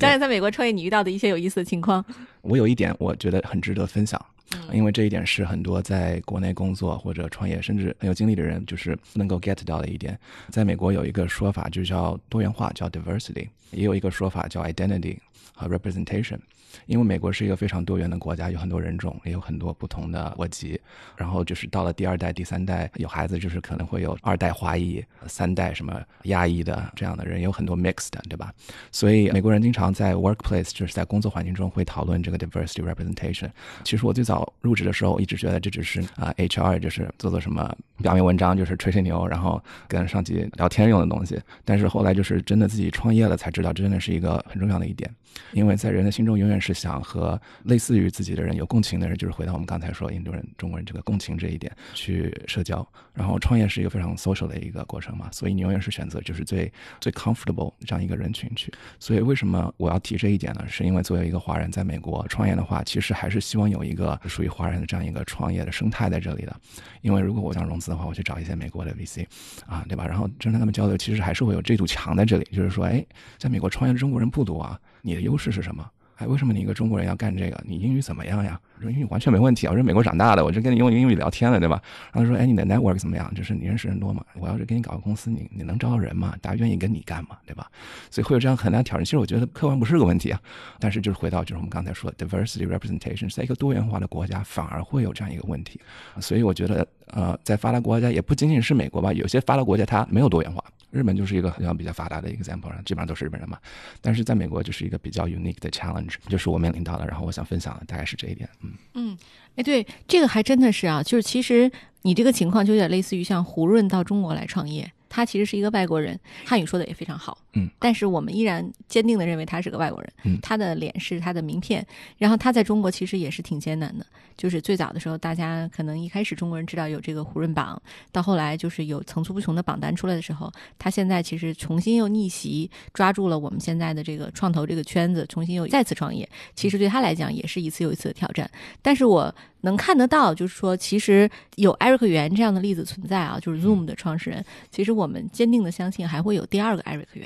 [0.00, 2.04] 讲讲在美国创业你遇到的一些有意思的情况。
[2.42, 4.20] 我有一点我觉得很值得分享，
[4.52, 10.18] 嗯因为这一点是很多在国内工作或者创业甚至很有经历的人就是能够 get 到的一点。
[10.50, 15.16] 在美国有一个说法就叫多元化，叫 diversity，也有一个说法叫 identity
[15.54, 16.38] 和 representation。
[16.86, 20.80] 因为美国是一个非常多元的国家，有很多人种，也有很多不同的国籍。
[21.16, 28.52] 然后就是到了第二代、第三代，有孩子就是可能会有二代华裔、三代什么亚裔的这样的人，有很多 mixed，对吧？
[28.92, 33.50] 所以美国人经常在 workplace，就是在工作环境中会讨论这个 diversity representation。
[33.84, 41.40] 其实我最早入职的时候，一直觉得这只是啊、HR 就是做做什么表面文章，就是吹吹牛，然后跟上级聊天用的东西。
[41.64, 45.10] 但是后来就是真的自己创业了，才知道这真的是一个很重要的一点。
[45.52, 52.86] 因为在人的心中永远是想和类似于自己的人有共情的人，就是回到我们刚才说印度人、中国人这个共情这一点去社交。
[53.12, 58.72] 然后创业是一个非常 social 的一个过程嘛，所以你永远是选择就是最最 comfortable 这样一个人群去。
[58.98, 60.64] 所以为什么我要提这一点呢？
[60.68, 66.54] 是因为作为一个华人在美国创业的话，其实还是希望有一个属于华人的这样一个创业的生态在这里的。
[67.00, 69.24] 因为如果我想融资的话，我去找一些美国的 VC
[69.66, 70.06] 啊，对吧？
[70.06, 73.04] 然后真跟他们交流，其实还是会有这堵墙在这里，就是说，哎，
[73.38, 75.88] 在美国创业的中国人不多啊，你的优势是什么？
[76.16, 77.62] 哎，为什么你一个中国人要干这个？
[77.64, 78.60] 你英语怎么样呀？
[78.78, 81.80] 我说英语完全没问题啊，我是美国长大的，我就跟你用英语聊天了，对吧？
[82.12, 83.32] 然后说，哎，你的 network 怎么样？
[83.34, 84.22] 就是你认识人多吗？
[84.34, 86.34] 我要是给你搞个公司，你你能招到人吗？
[86.42, 87.38] 大家愿意跟你干吗？
[87.46, 87.70] 对吧？
[88.10, 89.04] 所以会有这样很大挑战。
[89.04, 90.38] 其实我觉得客观不是个问题啊，
[90.78, 95.80] 但是就是回到就是我们刚才说的 diversity representation，在一个多元化的国家反而会有这样一个问题。
[96.20, 100.62] 所以我觉得呃，在发达国家也不仅仅是美国吧，有些发达国家它没有多元化。
[100.90, 103.58] 日本就是一个好像比较发达的 example，基本上都是日本人嘛。
[104.00, 107.06] 但是在美国就是一个比较 unique 的 challenge，就是我面临到的。
[107.06, 108.48] 然后我想分享的大概是这一点。
[108.94, 109.18] 嗯，嗯，
[109.56, 111.70] 哎，对，这个还真的是啊，就是其实
[112.02, 120.38] 你这个情况就有点类似于像胡润到中国来创业，他其实是一个外国人，汉语说的也非常好，嗯，但是我们依然坚定的认为他是个外国人，嗯。
[120.42, 121.84] 他的脸是他的名片，
[122.18, 127.80] 然后他在中国其实也是挺艰难的，就是最早的时候，大家可能一开始中国人知道有这个胡润榜，
[128.12, 138.48] 到后来就是有层出不穷的榜单出来的时候，他现在其实重新又逆袭，抓住了我们现在的这个创投这个圈子，重新又再次创业，其实对他来讲也是一次又一次的挑战。
[138.82, 147.18] 但是我能看得到，就是说，其实有艾瑞克袁这样的例子存在啊，就是 Zoom 的创始人，其实我们坚定的相信还会有第二个艾瑞克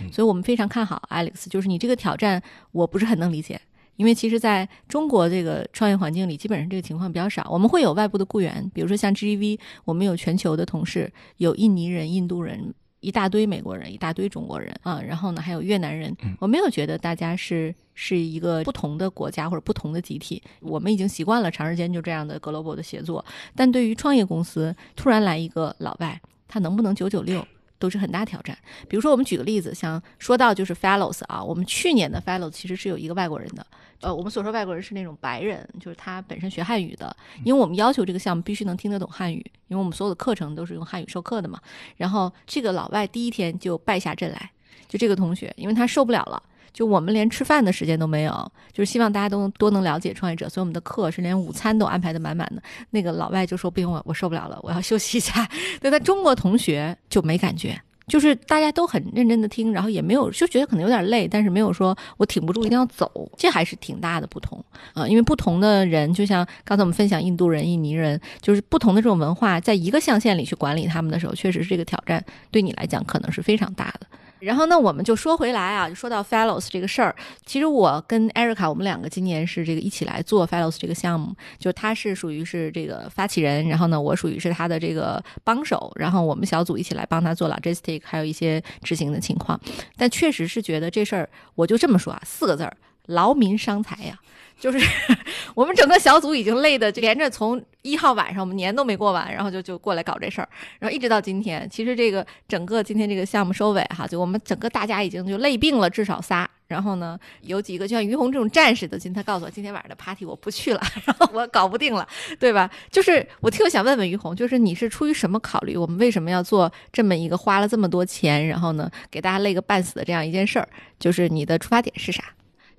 [0.00, 1.48] 袁，所以我们非常看好 Alex。
[1.48, 3.60] 就是你这个挑战，我不是很能理解。
[3.96, 7.48] 因为其实在中国这个创业环境里，基本上这个情况比较少。
[7.50, 16.16] 我们会有外部的雇员，比如说像 GV，我们有全球的同事，有印尼人、印度人，一大堆美国人，一大堆中国人啊，然后呢还有越南人。
[16.38, 23.24] 我没有觉得大家是是一个不同的国家或者不同的集体，我们已经习惯了长时间就这样的 global 的协作。
[23.56, 27.44] 但对于创业公司突然来一个老外，他能不能九九六？
[27.78, 28.56] 都是很大挑战。
[28.88, 33.66] 比如说，我们举个例子，像说到就是 Fellows 啊，我们去年的 Fellows 其实是有一个外国人的，
[34.00, 37.14] 呃，我们所说外国人是那种白人，就是他本身学汉语的，
[37.44, 41.60] 因为我们要求这个项目必须能听得懂汉语，因为我们所有的课程都是用汉语授课的嘛。
[41.96, 44.50] 然后这个老外第一天就败下阵来，
[44.88, 46.42] 就这个同学，因为他受不了了。
[46.72, 52.62] 就我们连吃饭的时间都没有，就是希望大家都多能了解创业者，所以我们的课是连午餐都安排的满满的。
[52.90, 55.48] 那个老外就说不行，我我受不了了，我要 休息一下。
[55.80, 57.80] 对他中国同学就没感觉。
[58.06, 64.58] 就是大家都很认真的听，然后也没有就觉得可能有点累，但是没有说我挺不住一定要走，这还是挺大的不同
[64.94, 65.08] 啊、呃。
[65.10, 74.06] 因为不同的人，就像刚才我们分享印度人、印尼人，就是不同的这种文化，在一个象限里去管理他们的时候，确实是这个挑战对你来讲可能是非常大的。
[74.40, 77.14] 然后呢，我们就说回来啊，就说到 Fellows 这个事儿。
[77.44, 89.58] 其实我跟 Erica 我们两个今年是这个一起来做 Fellows 这个项目，就他是属于是这个发起人，然后呢，我属于是他的这个帮手，然后我们小组一起来帮他做 logistic，还有一些执行的情况。
[89.96, 94.18] 但确实是觉得这事儿，我就这么说啊，四个字儿：劳民伤财呀。
[94.58, 94.78] 就是
[95.54, 101.68] 我们整个小组已经累的，就连着从一号晚上我们年都没过完，然后就就过来搞这事儿，然后一直到今天。
[101.70, 106.48] 其实这个整个今天这个项目收尾哈，就我们整个大家已经就累病了，至少仨。
[106.66, 112.06] 然后呢，有几个就像于红这种战士的，今天告诉我今天晚上的 party 我不去了， 然后我搞不定了，
[112.38, 112.68] 对吧？
[112.90, 115.78] 就是我特别想问问于红，就是你是出于什么考虑？
[115.78, 120.68] 我们为什么要做这么一个花了这么多钱，然后呢给大家累个半死的这样一件事儿？
[120.98, 122.22] 就是你的出发点是啥？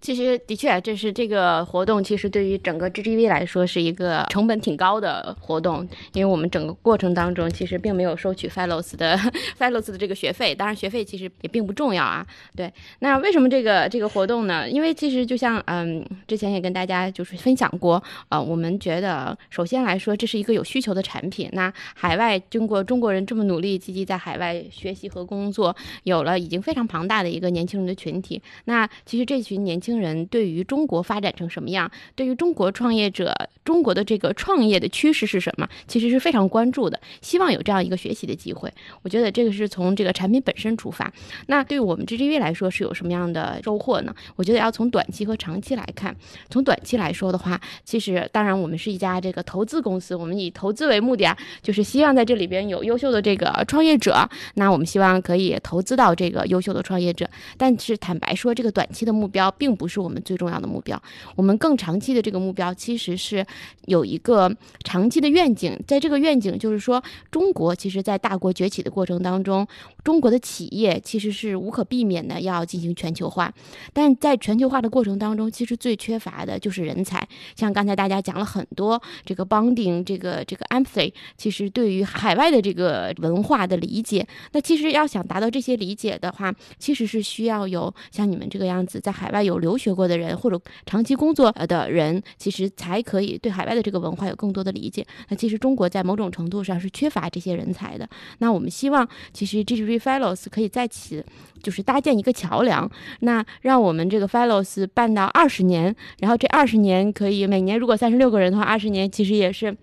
[0.01, 9.17] 其实的确，这是这个活动，其实对于整个 GGV 来说是一个成本挺高的活动，因为我们整个过程当中其实并没有收取 Fellows 的
[9.59, 12.25] Fellows 的这个学费，当然学费其实也并不重要啊。
[12.55, 14.69] 对，那为什么这个这个活动呢？
[14.69, 29.88] 因为其实就像嗯，之前也跟大家就是分享过，呃，我们觉得首先来说这是一个有需求的产品，那海外经过中国人这么努力积极在海外学习和工作，有了已经非常庞大的一个年轻人的群体，那其实这群年轻。
[29.89, 33.33] 轻人对于中国发展成什么样，对于中国创业者、
[33.65, 36.99] 中国的这个创业的趋势是什么，其实是非常关注的。
[37.21, 38.71] 希望有这样一个学习的机会。
[39.01, 41.11] 我觉得这个是从这个产品本身出发。
[41.47, 44.13] 那对我们 GGV 来说是有什么样的收获呢？
[44.35, 46.15] 我觉得要从短期和长期来看。
[46.49, 54.29] 从短期来说的话，其实当然我们是一家这个投资公司，我们以投资为目的啊，就是希望在这里边有优秀的这个创业者。
[54.53, 57.27] 那我们希望可以投资到这个优秀的创业者。
[57.57, 61.01] 但是坦白说，这个短期的目标并不是我们最重要的目标，
[61.37, 63.43] 我们更长期的这个目标其实是
[63.85, 69.65] 有一个长期的愿景，在这个愿景就是说，中国其实，在大国崛起的过程当中，
[70.03, 73.51] 中国的企业其实是无可避免的要进行全球化，
[73.93, 77.25] 但在全球化的过程当中，其实最缺乏的就是人才。
[77.55, 95.05] 像刚才大家讲了很多这个 bonding，这个这个 empathy，其实对于海外的这个文化的理解，那其实要想达到这些理解的话，其实是需要有像你们这个样子在海外有留留学过的人或者长期工作的人，其实才可以对海外的这个文化有更多的理解。
[95.27, 98.09] 那其实中国在某种程度上是缺乏这些人才的。
[98.39, 101.23] 那我们希望，其实 GGV Fellows 可以在此
[101.61, 109.77] 就是搭建一个桥梁，那让我们这个 Fellows 办到二十年，然后这二十年可以每年如果三十六个人的话，二十年其实也是。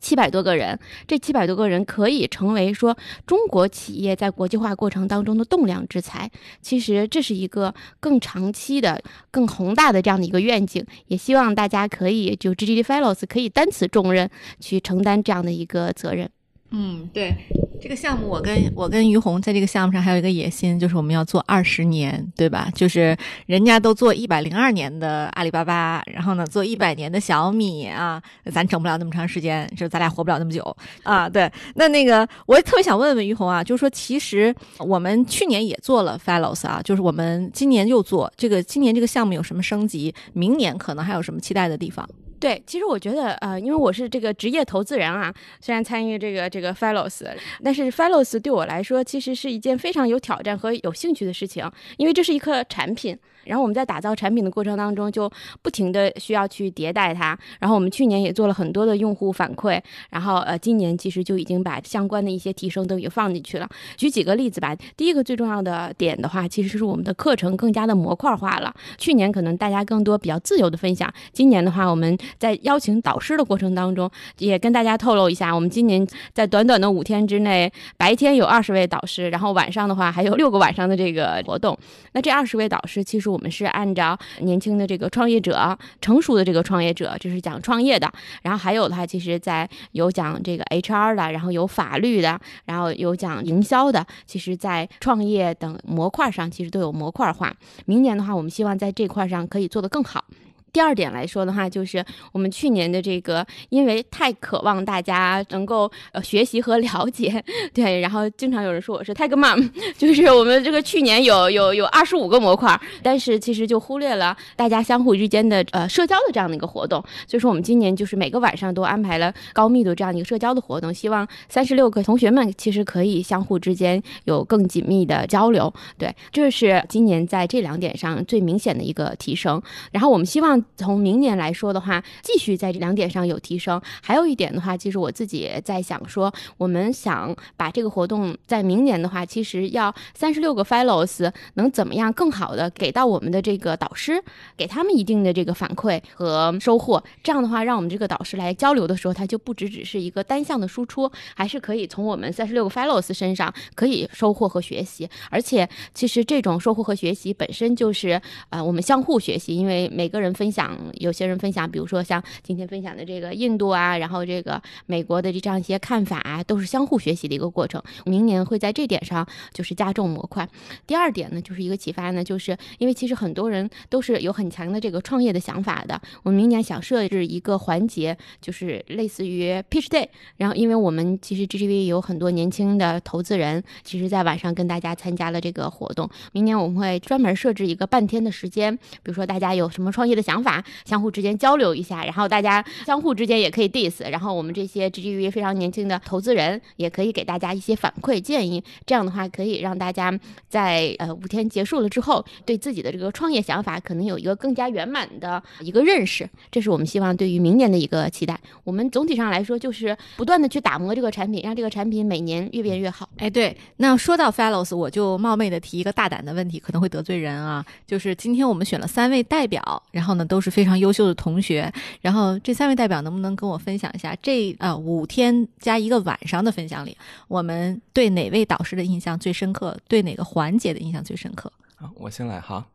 [0.00, 6.30] 七百多个人，这七百多个人可以成为说中国企业在国际化过程当中的栋梁之才。
[6.60, 16.30] 其实这是一个更长期的、更宏大的这样的一个愿景，也希望大家可以就 GGD Fellows 可以担此重任，去承担这样的一个责任。
[16.72, 17.34] 嗯，对。
[17.80, 22.68] 这个项目，我跟我跟于红在这个项目上还有一个野心，就是我们要做二十年，对吧？
[22.76, 23.16] 就是
[23.46, 31.28] 人家都做一百零二年的阿里巴巴，然后呢做一百年的小米啊，咱整不了那么长时间，就咱俩活不了那么久啊。
[31.28, 40.14] 对，那那个我也特别想问问于红啊，就是说其实我们去年也做了 Fellows 啊，就是我们今年又做这个，今年这个项目有什么升级？
[40.34, 42.08] 明年可能还有什么期待的地方？
[42.42, 47.24] 对，其实我觉得，呃，因为我是这个职业投资人啊，虽然参与这个这个 Fellows，
[47.62, 53.16] 但是 Fellows 对我来说其实是一件非常有挑战和有兴趣的事情，因为这是一个产品。
[53.44, 55.28] 然后我们在打造产品的过程当中，就
[55.62, 57.36] 不停的需要去迭代它。
[57.58, 63.68] 然后我们去年也做了很多的用户反馈，然后呃，今年其实就已经把相关的一些提升都已经放进去了。
[63.96, 64.76] 举几个例子吧。
[64.96, 68.72] 第一个最重要的点的话，其实是我们的课程更加的模块化了。
[68.96, 81.76] 去年可能大家更多比较自由的分享，今年的话，我们在邀请导师的过程当中，也跟大家透露一下，我们今年在短短的五天之内，白天有二十位导师，然后晚上的话还有六个晚上的这个活动。
[82.12, 88.10] 那这二十位导师，其实我们是按照年轻的这个创业者、成熟的这个创业者，就是讲创业的。
[88.42, 94.06] 然后还有的话，其实在有讲这个 HR 的，然后有法律的，然后有讲营销的。
[94.26, 97.54] 其实，在创业等模块上，其实都有模块化。
[97.86, 100.24] 明年的话，我们希望在这块上可以做得更好。
[100.72, 102.02] 第二点来说的话，就是
[102.32, 107.44] 我们去年的这个，因为太渴望大家能够呃学习和了解，
[107.74, 129.60] 对，然后经常有人说我是 Tag Mom，就是我们这个去年有有有二十五个模块，但是其实就忽略了大家相互之间的呃社交的这样的一个活动，所以说我们今年就是每个晚上都安排了高密度这样一个社交的活动，希望三十六个同学们其实可以相互之间有更紧密的交流，对，这是今年在这两点上最明显的一个提升，
[129.90, 130.61] 然后我们希望。
[130.76, 133.80] 从明年来说的话，继续在这两点上有提升。
[134.02, 144.22] 还有一点的话，其实我自己在想说，我们想把这个活动在明年的话，其实要三十六个 fellows 能怎么样更好的给到我们的这个导师，
[144.56, 147.02] 给他们一定的这个反馈和收获。
[147.22, 155.08] 这样的话，让我们这个导师来交流的时候，他就不只只是一个单向的输出，还是可以从我们三十六个 fellows 身上可以收获和学习。
[155.30, 160.78] 而且，其实这种收获和学习本身就是呃我们相互学习，因为每个人分享。
[160.94, 167.82] 有些人分享，比如说像今天分享的这个印度啊，然后这个美国的这样一些看法啊，都是相互学习的一个过程。
[168.04, 170.48] 明年会在这点上就是加重模块。
[170.86, 176.00] 第二点呢，就是一个启发呢，就是因为其实很多人都是有很强的这个创业的想法的。
[176.22, 180.08] 我们明年想设置一个环节，就是类似于 Pitch Day。
[180.36, 186.08] 然后，因为我们其实 GGV 有很多年轻的投资人，其实在晚上跟大家参加了这个活动。
[186.32, 190.41] 明年我们会专门设置一个半天的时间，比如说大家有什么创业的想法。
[190.42, 200.12] 法相互之间交流一下，然后大家相互之间也可以 diss，然后我们这些 GGV 非常年轻的投资人也可以给大家一些反馈建议，这样的话可以让大家
[200.48, 208.38] 在呃五天结束了之后，对自己的这个创业想法可能有一个更加圆满的一个认识，这是我们希望对于明年的一个期待。
[208.64, 213.08] 我们总体上来说就是不断的去打磨这个产品，让这个产品每年越变越好。
[213.18, 221.70] 哎，对，那说到 Fellows，我就冒昧的提一个大胆的问题，可能会得罪人啊，就是今天我们选了三位代表，然后呢都是非常优秀的同学，
[222.00, 226.96] 然后这三位代表能不能跟我分享一下这啊五天加一个晚上的分享里，
[227.28, 229.76] 我们对哪位导师的印象最深刻？
[229.86, 231.52] 对哪个环节的印象最深刻？
[231.76, 232.66] 啊，我先来哈。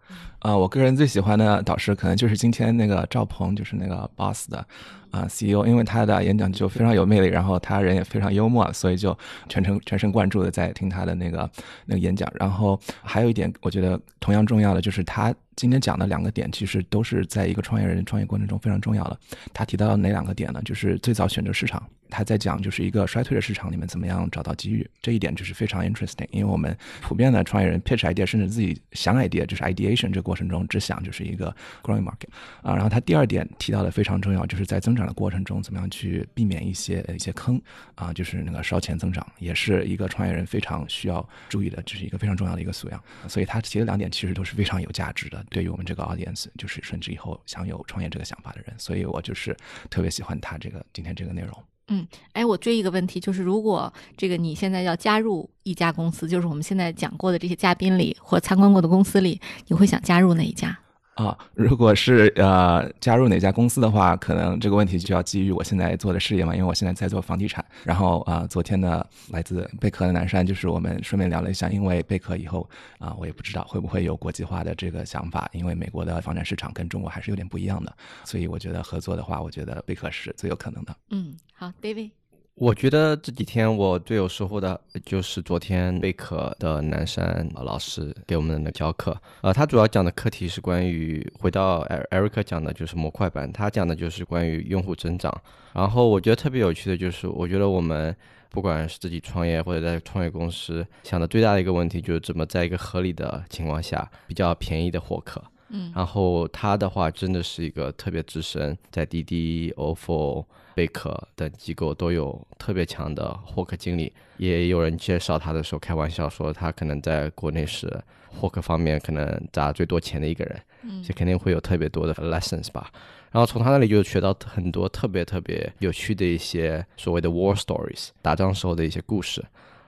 [0.47, 4.65] 啊，我个人最喜欢的导师可能就是今天那个赵鹏，就是那个 Boss 的
[5.11, 9.17] 啊 CEO，因为他的演讲就非常有魅力，然后他人也非常幽默，所以就
[9.49, 11.51] 全程全神贯注的在听他的那个
[11.85, 12.31] 那个演讲。
[12.39, 19.19] 然后还有一点，我觉得同样重要的就是他今天讲的两个点，其实都是在一个创业人创业过程中非常重要的。
[19.53, 20.61] 他提到哪两个点呢？
[20.63, 26.27] 就是最早选择市场，他在讲就是一个衰退的市场里面怎么样找到机遇，这一点就是非常 interesting。
[26.31, 30.27] 因为我们普遍的创业人 pitch idea，甚至自己想 idea，就是 ideation 这个。
[30.27, 32.29] 过程中只想就是一个 growing market
[32.61, 37.61] 啊，然后他第二点提到的非常重要，就是在增长的过程中怎么样去避免一些一些坑
[37.95, 43.03] 啊，就是那个烧钱增长，也是一个创业人非常需要注意的，这是一个非常重要的一个素养。
[43.27, 49.55] 所以他提的两点其实都是非常有价值的，对于我们这个 audience，就是甚至以后想有创业这个想法的人，所以我就是
[49.89, 51.63] 特别喜欢他这个今天这个内容。
[51.89, 60.77] 嗯，哎，我追一个问题，就是如果这个你现在要加入一家公司，就是我们现在讲过的这些嘉宾里或参观过的公司里，你会想加入哪一家？
[61.18, 67.65] 啊，如果是呃加入哪家公司的话，可能这个问题就要基于我现在做的事业嘛，因为我现在在做房地产。
[67.84, 77.91] 然后啊，昨天呢，来自贝壳的南山，就是我们顺便聊了一下，因为贝壳以后啊，我也不知道会不会有国际化的这个想法，因为美国的房产市场跟中国还是有点不一样的，
[78.24, 80.95] 所以我觉得合作的话，我觉得贝壳是最有可能的。
[81.09, 82.11] 嗯，好，David。
[82.59, 89.15] 我觉得这几天我最有收获的就是昨天贝壳的南山老师给我们的教课。
[89.41, 95.31] 呃，他主要讲的课题是关于回到艾艾瑞克讲的就是模块版，他讲的就是关于用户增长。
[95.71, 98.15] 然后我觉得特别有趣的就是，我觉得我们
[98.49, 105.39] 不管是自己创业或者在创业公司，想的最大的一个问题就是怎么在一个合理的情况下比较便宜的获客。
[105.69, 110.43] 嗯，然后他的话真的是一个特别资深，在滴滴、ofo。
[110.78, 117.91] 贝壳等机构都有特别强的获客经理，也有人介绍他的时候开玩笑说，他可能在国内是
[118.28, 122.91] 获客方面可能砸最多钱的一个人，嗯，这肯定会有特别多的 lessons 吧。
[123.32, 129.43] 然后从他那里就学到很多特别特别有趣的一些所谓的 war stories，打仗时候的一些故事。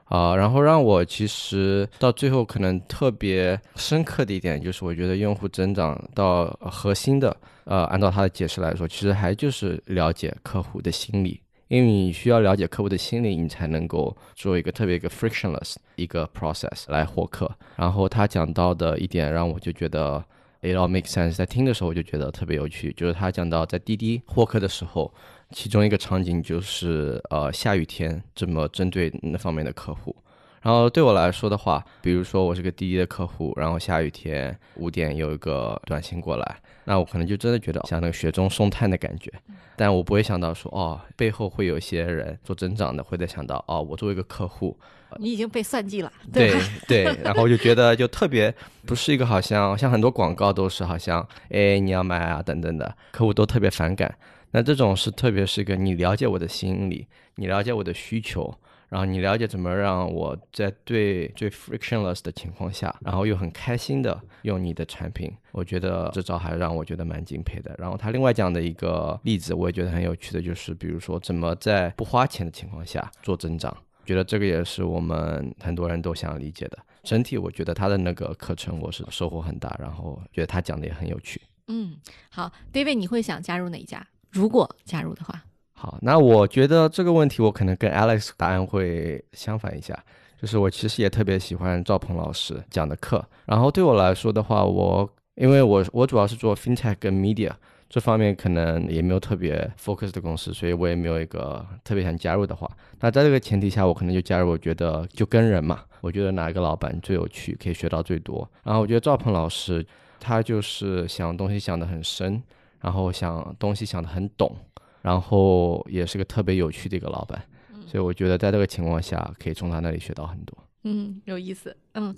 [0.09, 7.35] 啊，然后让我其实到最后可能特别深刻的一点就是，我觉得用户增长到核心的，
[7.65, 17.49] 呃，按照他的解释来说，其实还就是了解客户的心理，因为你需要了解客户的心理，你才能够做一个特别一个 frictionless 一个 process 来获客。
[17.75, 20.23] 然后他讲到的一点让我就觉得
[20.61, 25.13] it all makes sense，在听的时候我就觉得特别有趣，就是他讲到在滴滴获客的时候。
[25.51, 30.15] 其中一个场景就是，呃，下雨天这么针对那方面的客户。
[30.61, 39.31] 然后对我来说的话，比如说我是个滴滴的客户，然后下雨天五点有一个短信过来，那我可能就真的觉得像那个雪中送炭的感觉。
[39.77, 44.77] 但我不会想到说，哦，背后会有一些人做增长的，会在想到，哦，我作为一个客户，
[45.17, 46.53] 你已经被算计了， 对
[46.85, 47.05] 对。
[47.23, 48.53] 然后就觉得就特别
[48.85, 54.13] 不是一个好像像很多广告都是好像，哎，你要买啊等等的，客户都特别反感。
[54.51, 58.53] 那这种是特别是一个你了解我的心理，你了解我的需求，
[58.89, 67.75] 然后你了解怎么让我在最最 frictionless 的情况下，然后又很开心的用你的产品，我觉得这招还让我觉得蛮敬佩的。
[67.77, 73.75] 然后他另外讲的一个例子，我也觉得很有趣的，就是比如说怎么在不花钱的情况下做增长，
[74.05, 76.79] 觉得这个也是我们很多人都想理解的。
[77.03, 81.39] 整体我觉得他的那个课程我是收获很大，然后觉得他讲的也很有趣。
[81.67, 81.95] 嗯，
[82.31, 84.05] 好，David，你会想加入哪一家？
[84.31, 89.97] 如果加入的话，好，那我觉得这个问题我可能跟 Alex 答案会相反一下，
[90.39, 97.51] 就是我其实也特别喜欢赵鹏老师讲的课，然后对我来说的话，我因为我我主要是做 FinTech 跟 Media
[97.87, 102.69] 这方面，可能也没有特别 focus 的公司，所以我也没有一个特别想加入的话，
[102.99, 109.83] 那在这个前提下，我可能就加入，我觉得就跟人嘛，我觉得哪一个老板最有趣，可以学到最多，然后我觉得赵鹏老师
[110.19, 112.43] 他就是想东西想得很深。
[112.81, 114.55] 然后想东西想得很懂，
[115.01, 117.41] 然后也是个特别有趣的一个老板，
[117.85, 120.57] 所以我觉得在这个情况下可以从他那里学到很多。
[120.83, 121.75] 嗯，有意思。
[121.93, 122.15] 嗯，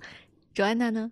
[0.53, 1.11] 卓安娜呢？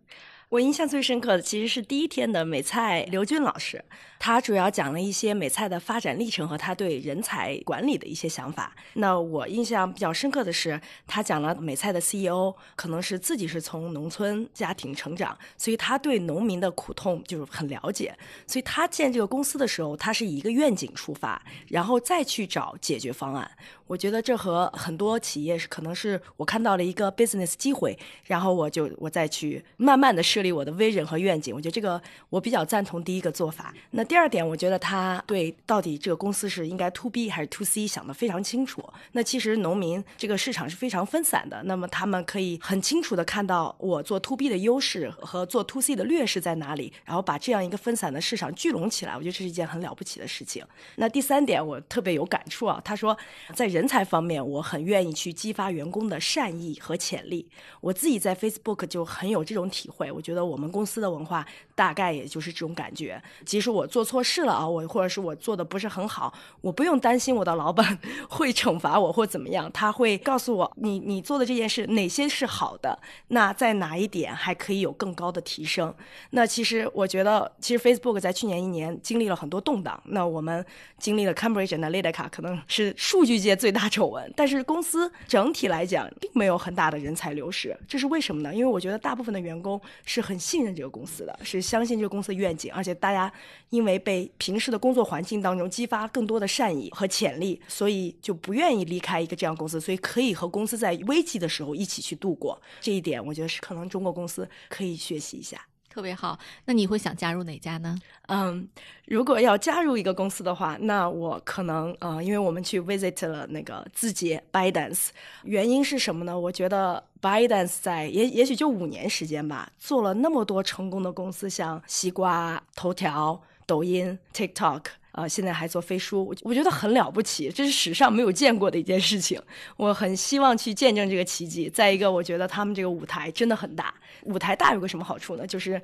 [0.49, 3.85] 我印象最深刻的其实是第一天的美菜刘军老师，
[4.17, 8.75] 他主要讲了一些美菜的发展历程和他对人才管理的一些想法。
[8.93, 18.17] 那我印象比较深刻的是，他讲了美菜的 CEO 可能是自己是从农村家庭成长，所以他对农民的苦痛就是很了解。
[18.47, 23.51] 所以他建这个公司的时候，他是以一个愿景出发，然后再去找解决方案。
[23.89, 31.55] 我觉得这和很多企业是可能是我看到了一个 business 机会，然后我就我再去慢慢的设立我的 vision 和愿景。
[31.55, 33.73] 我觉得这个我比较赞同第一个做法。
[33.89, 38.87] 那第二点，我觉得他对到底这个公司是应该 to B 还是 to C 想得非常清楚。
[39.13, 49.17] 那其实农民这个市场是非常分散的，那么他们可以很清楚的看到我做 to B 的优势和做 to C 的劣势在哪里，然后把这样一个分散的市场聚拢起来。
[49.17, 50.63] 我觉得这是一件很了不起的事情。
[50.97, 52.79] 那第三点，我特别有感触啊。
[52.85, 53.17] 他说
[53.55, 57.49] 在人人才方面，我很愿意去激发员工的善意和潜力。
[57.79, 60.11] 我自己在 Facebook 就很有这种体会。
[60.11, 61.47] 我觉得我们公司的文化
[61.79, 63.21] 大概也就是这种感觉。
[63.45, 69.71] 即使我做错事了啊，我或者是我做的不是很好，我不用担心我的老板 会惩罚我或怎么样。
[69.71, 72.99] 他会告诉我，你你做的这件事哪些是好的，
[73.29, 75.95] 那在哪一点还可以有更高的提升。
[76.31, 79.97] 那其实我觉得，其实 Facebook 在去年一年经历了很多动荡。
[80.07, 80.65] 那我们
[80.97, 88.53] 经历了 Cambridge Analytica，可能是数据界最大丑闻，但是公司整体来讲并没有很大的人才流失，这是为什么呢？
[88.53, 93.31] 因为我觉得大部分的员工是很信任这个公司的，是相信这个公司的愿景，而且大家
[93.69, 102.59] 因为被平时的工作环境当中激发更多的善意和潜力，所以就不愿意离开一个这样公司，所以可以和公司在危机的时候一起去度过。
[102.81, 105.63] 这一点我觉得是可能中国公司可以学习一下。
[105.89, 107.97] 特别好，那你会想加入哪家呢？
[108.27, 108.67] 嗯，
[109.05, 115.07] 如果要加入一个公司的话，那我可能呃，因为我们去 visit 了那个字节 Bidance，
[115.43, 116.39] 原因是什么呢？
[116.39, 124.83] 我觉得 Bidance 在也也许就五年时间吧，做了那么多成功的公司，像西瓜、头条、抖音、TikTok。
[125.11, 129.41] 啊，现在还做飞书，我我觉得很了不起，这是史上没有见过的一件事情。
[129.75, 131.69] 我很希望去见证这个奇迹。
[131.69, 133.93] 再一个，我觉得他们这个舞台真的很大。
[134.23, 135.47] 舞台大有个什么好处呢？
[135.47, 135.81] 就是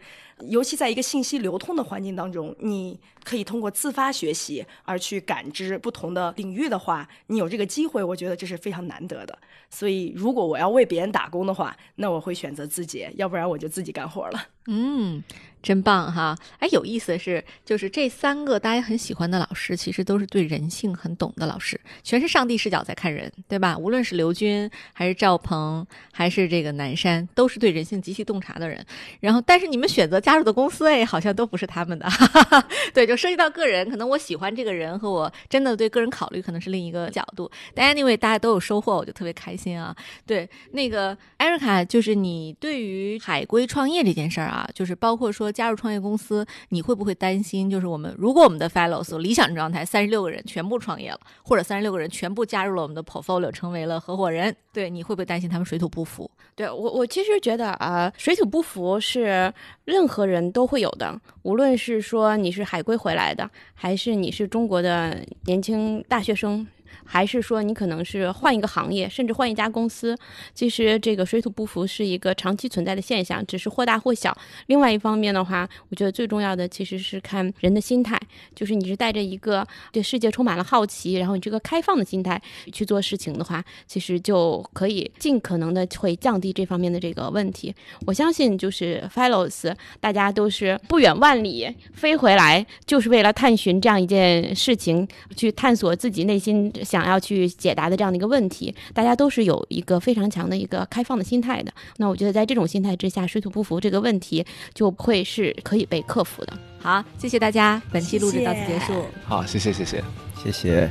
[0.50, 9.38] 尤其在一个信息流通的环境当中，你可以通过自发学习而去感知不同的领域的话，你有这个机会，我觉得这是非常难得的。
[9.70, 14.44] 所以，如果我要为别人打工的话，那我会选择自己，要不然我就自己干活了。
[14.68, 15.24] 嗯。
[15.66, 16.38] 真棒哈！
[16.60, 23.76] 哎，有意思的是，就是这三个大家很喜欢的老师，其实都是对人性很懂的老师，全是上帝视角在看人，对吧？
[23.76, 28.86] 无论是刘军，还是赵鹏，还是这个南山，都是对人性极其洞察的人。
[29.20, 32.08] 然后，但是你们选择加入的公司，哎，好像都不是他们的。
[32.94, 37.50] 对，就涉及到个人，可能我喜欢这个人，和我真的对个人考虑，可能是另一个角度。
[37.74, 39.96] 但 anyway，大家都有收获，我就特别开心啊。
[40.28, 45.52] 对，那个艾瑞卡，就是你对于海归创业这件事儿啊，就是包括说。
[45.56, 47.70] 加入创业公司，你会不会担心？
[47.70, 56.30] 就是我们如果我们的 fellows 理想状态，三十六个人全部创业了，或者三十六个人全部加入了我们的 portfolio，成为了合伙人，对，你会不会担心他们水土不服？
[56.56, 59.52] 对我，我其实觉得啊，水土不服是
[59.86, 66.68] 任何人都会有的，无论是说你是海归回来的，还是你是中国的年轻大学生。
[67.06, 70.18] 还是说你可能是换一个行业，甚至换一家公司，
[70.54, 74.36] 其实这个水土不服是一个长期存在的现象，只是或大或小。
[74.68, 78.20] 另外一方面的话，我觉得最重要的其实是看人的心态，
[78.56, 82.42] 就是你是带着一个对世界充满了好奇，然后你这个开放的心态
[82.74, 87.74] 去做事情的话，其实就可以尽可能的会降低这方面的这个问题。
[88.08, 96.72] 我相信就是 fellows，大家都是不远万里飞回来，就是为了探寻这样一件事情，去探索自己内心。
[97.04, 101.74] 要去解答的这样的一个问题，大家都是有一个非常强的一个开放的心态的。
[101.98, 106.54] 那我觉得在这种心态之下，水土不服这个问题就会是可以被克服的。
[106.80, 109.04] 好，谢谢大家，本期录制到此结束。
[109.26, 110.04] 好，谢谢，谢谢，
[110.44, 110.88] 谢谢，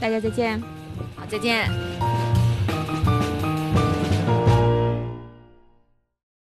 [0.00, 0.60] 大家再见。
[1.16, 2.31] 好，再见。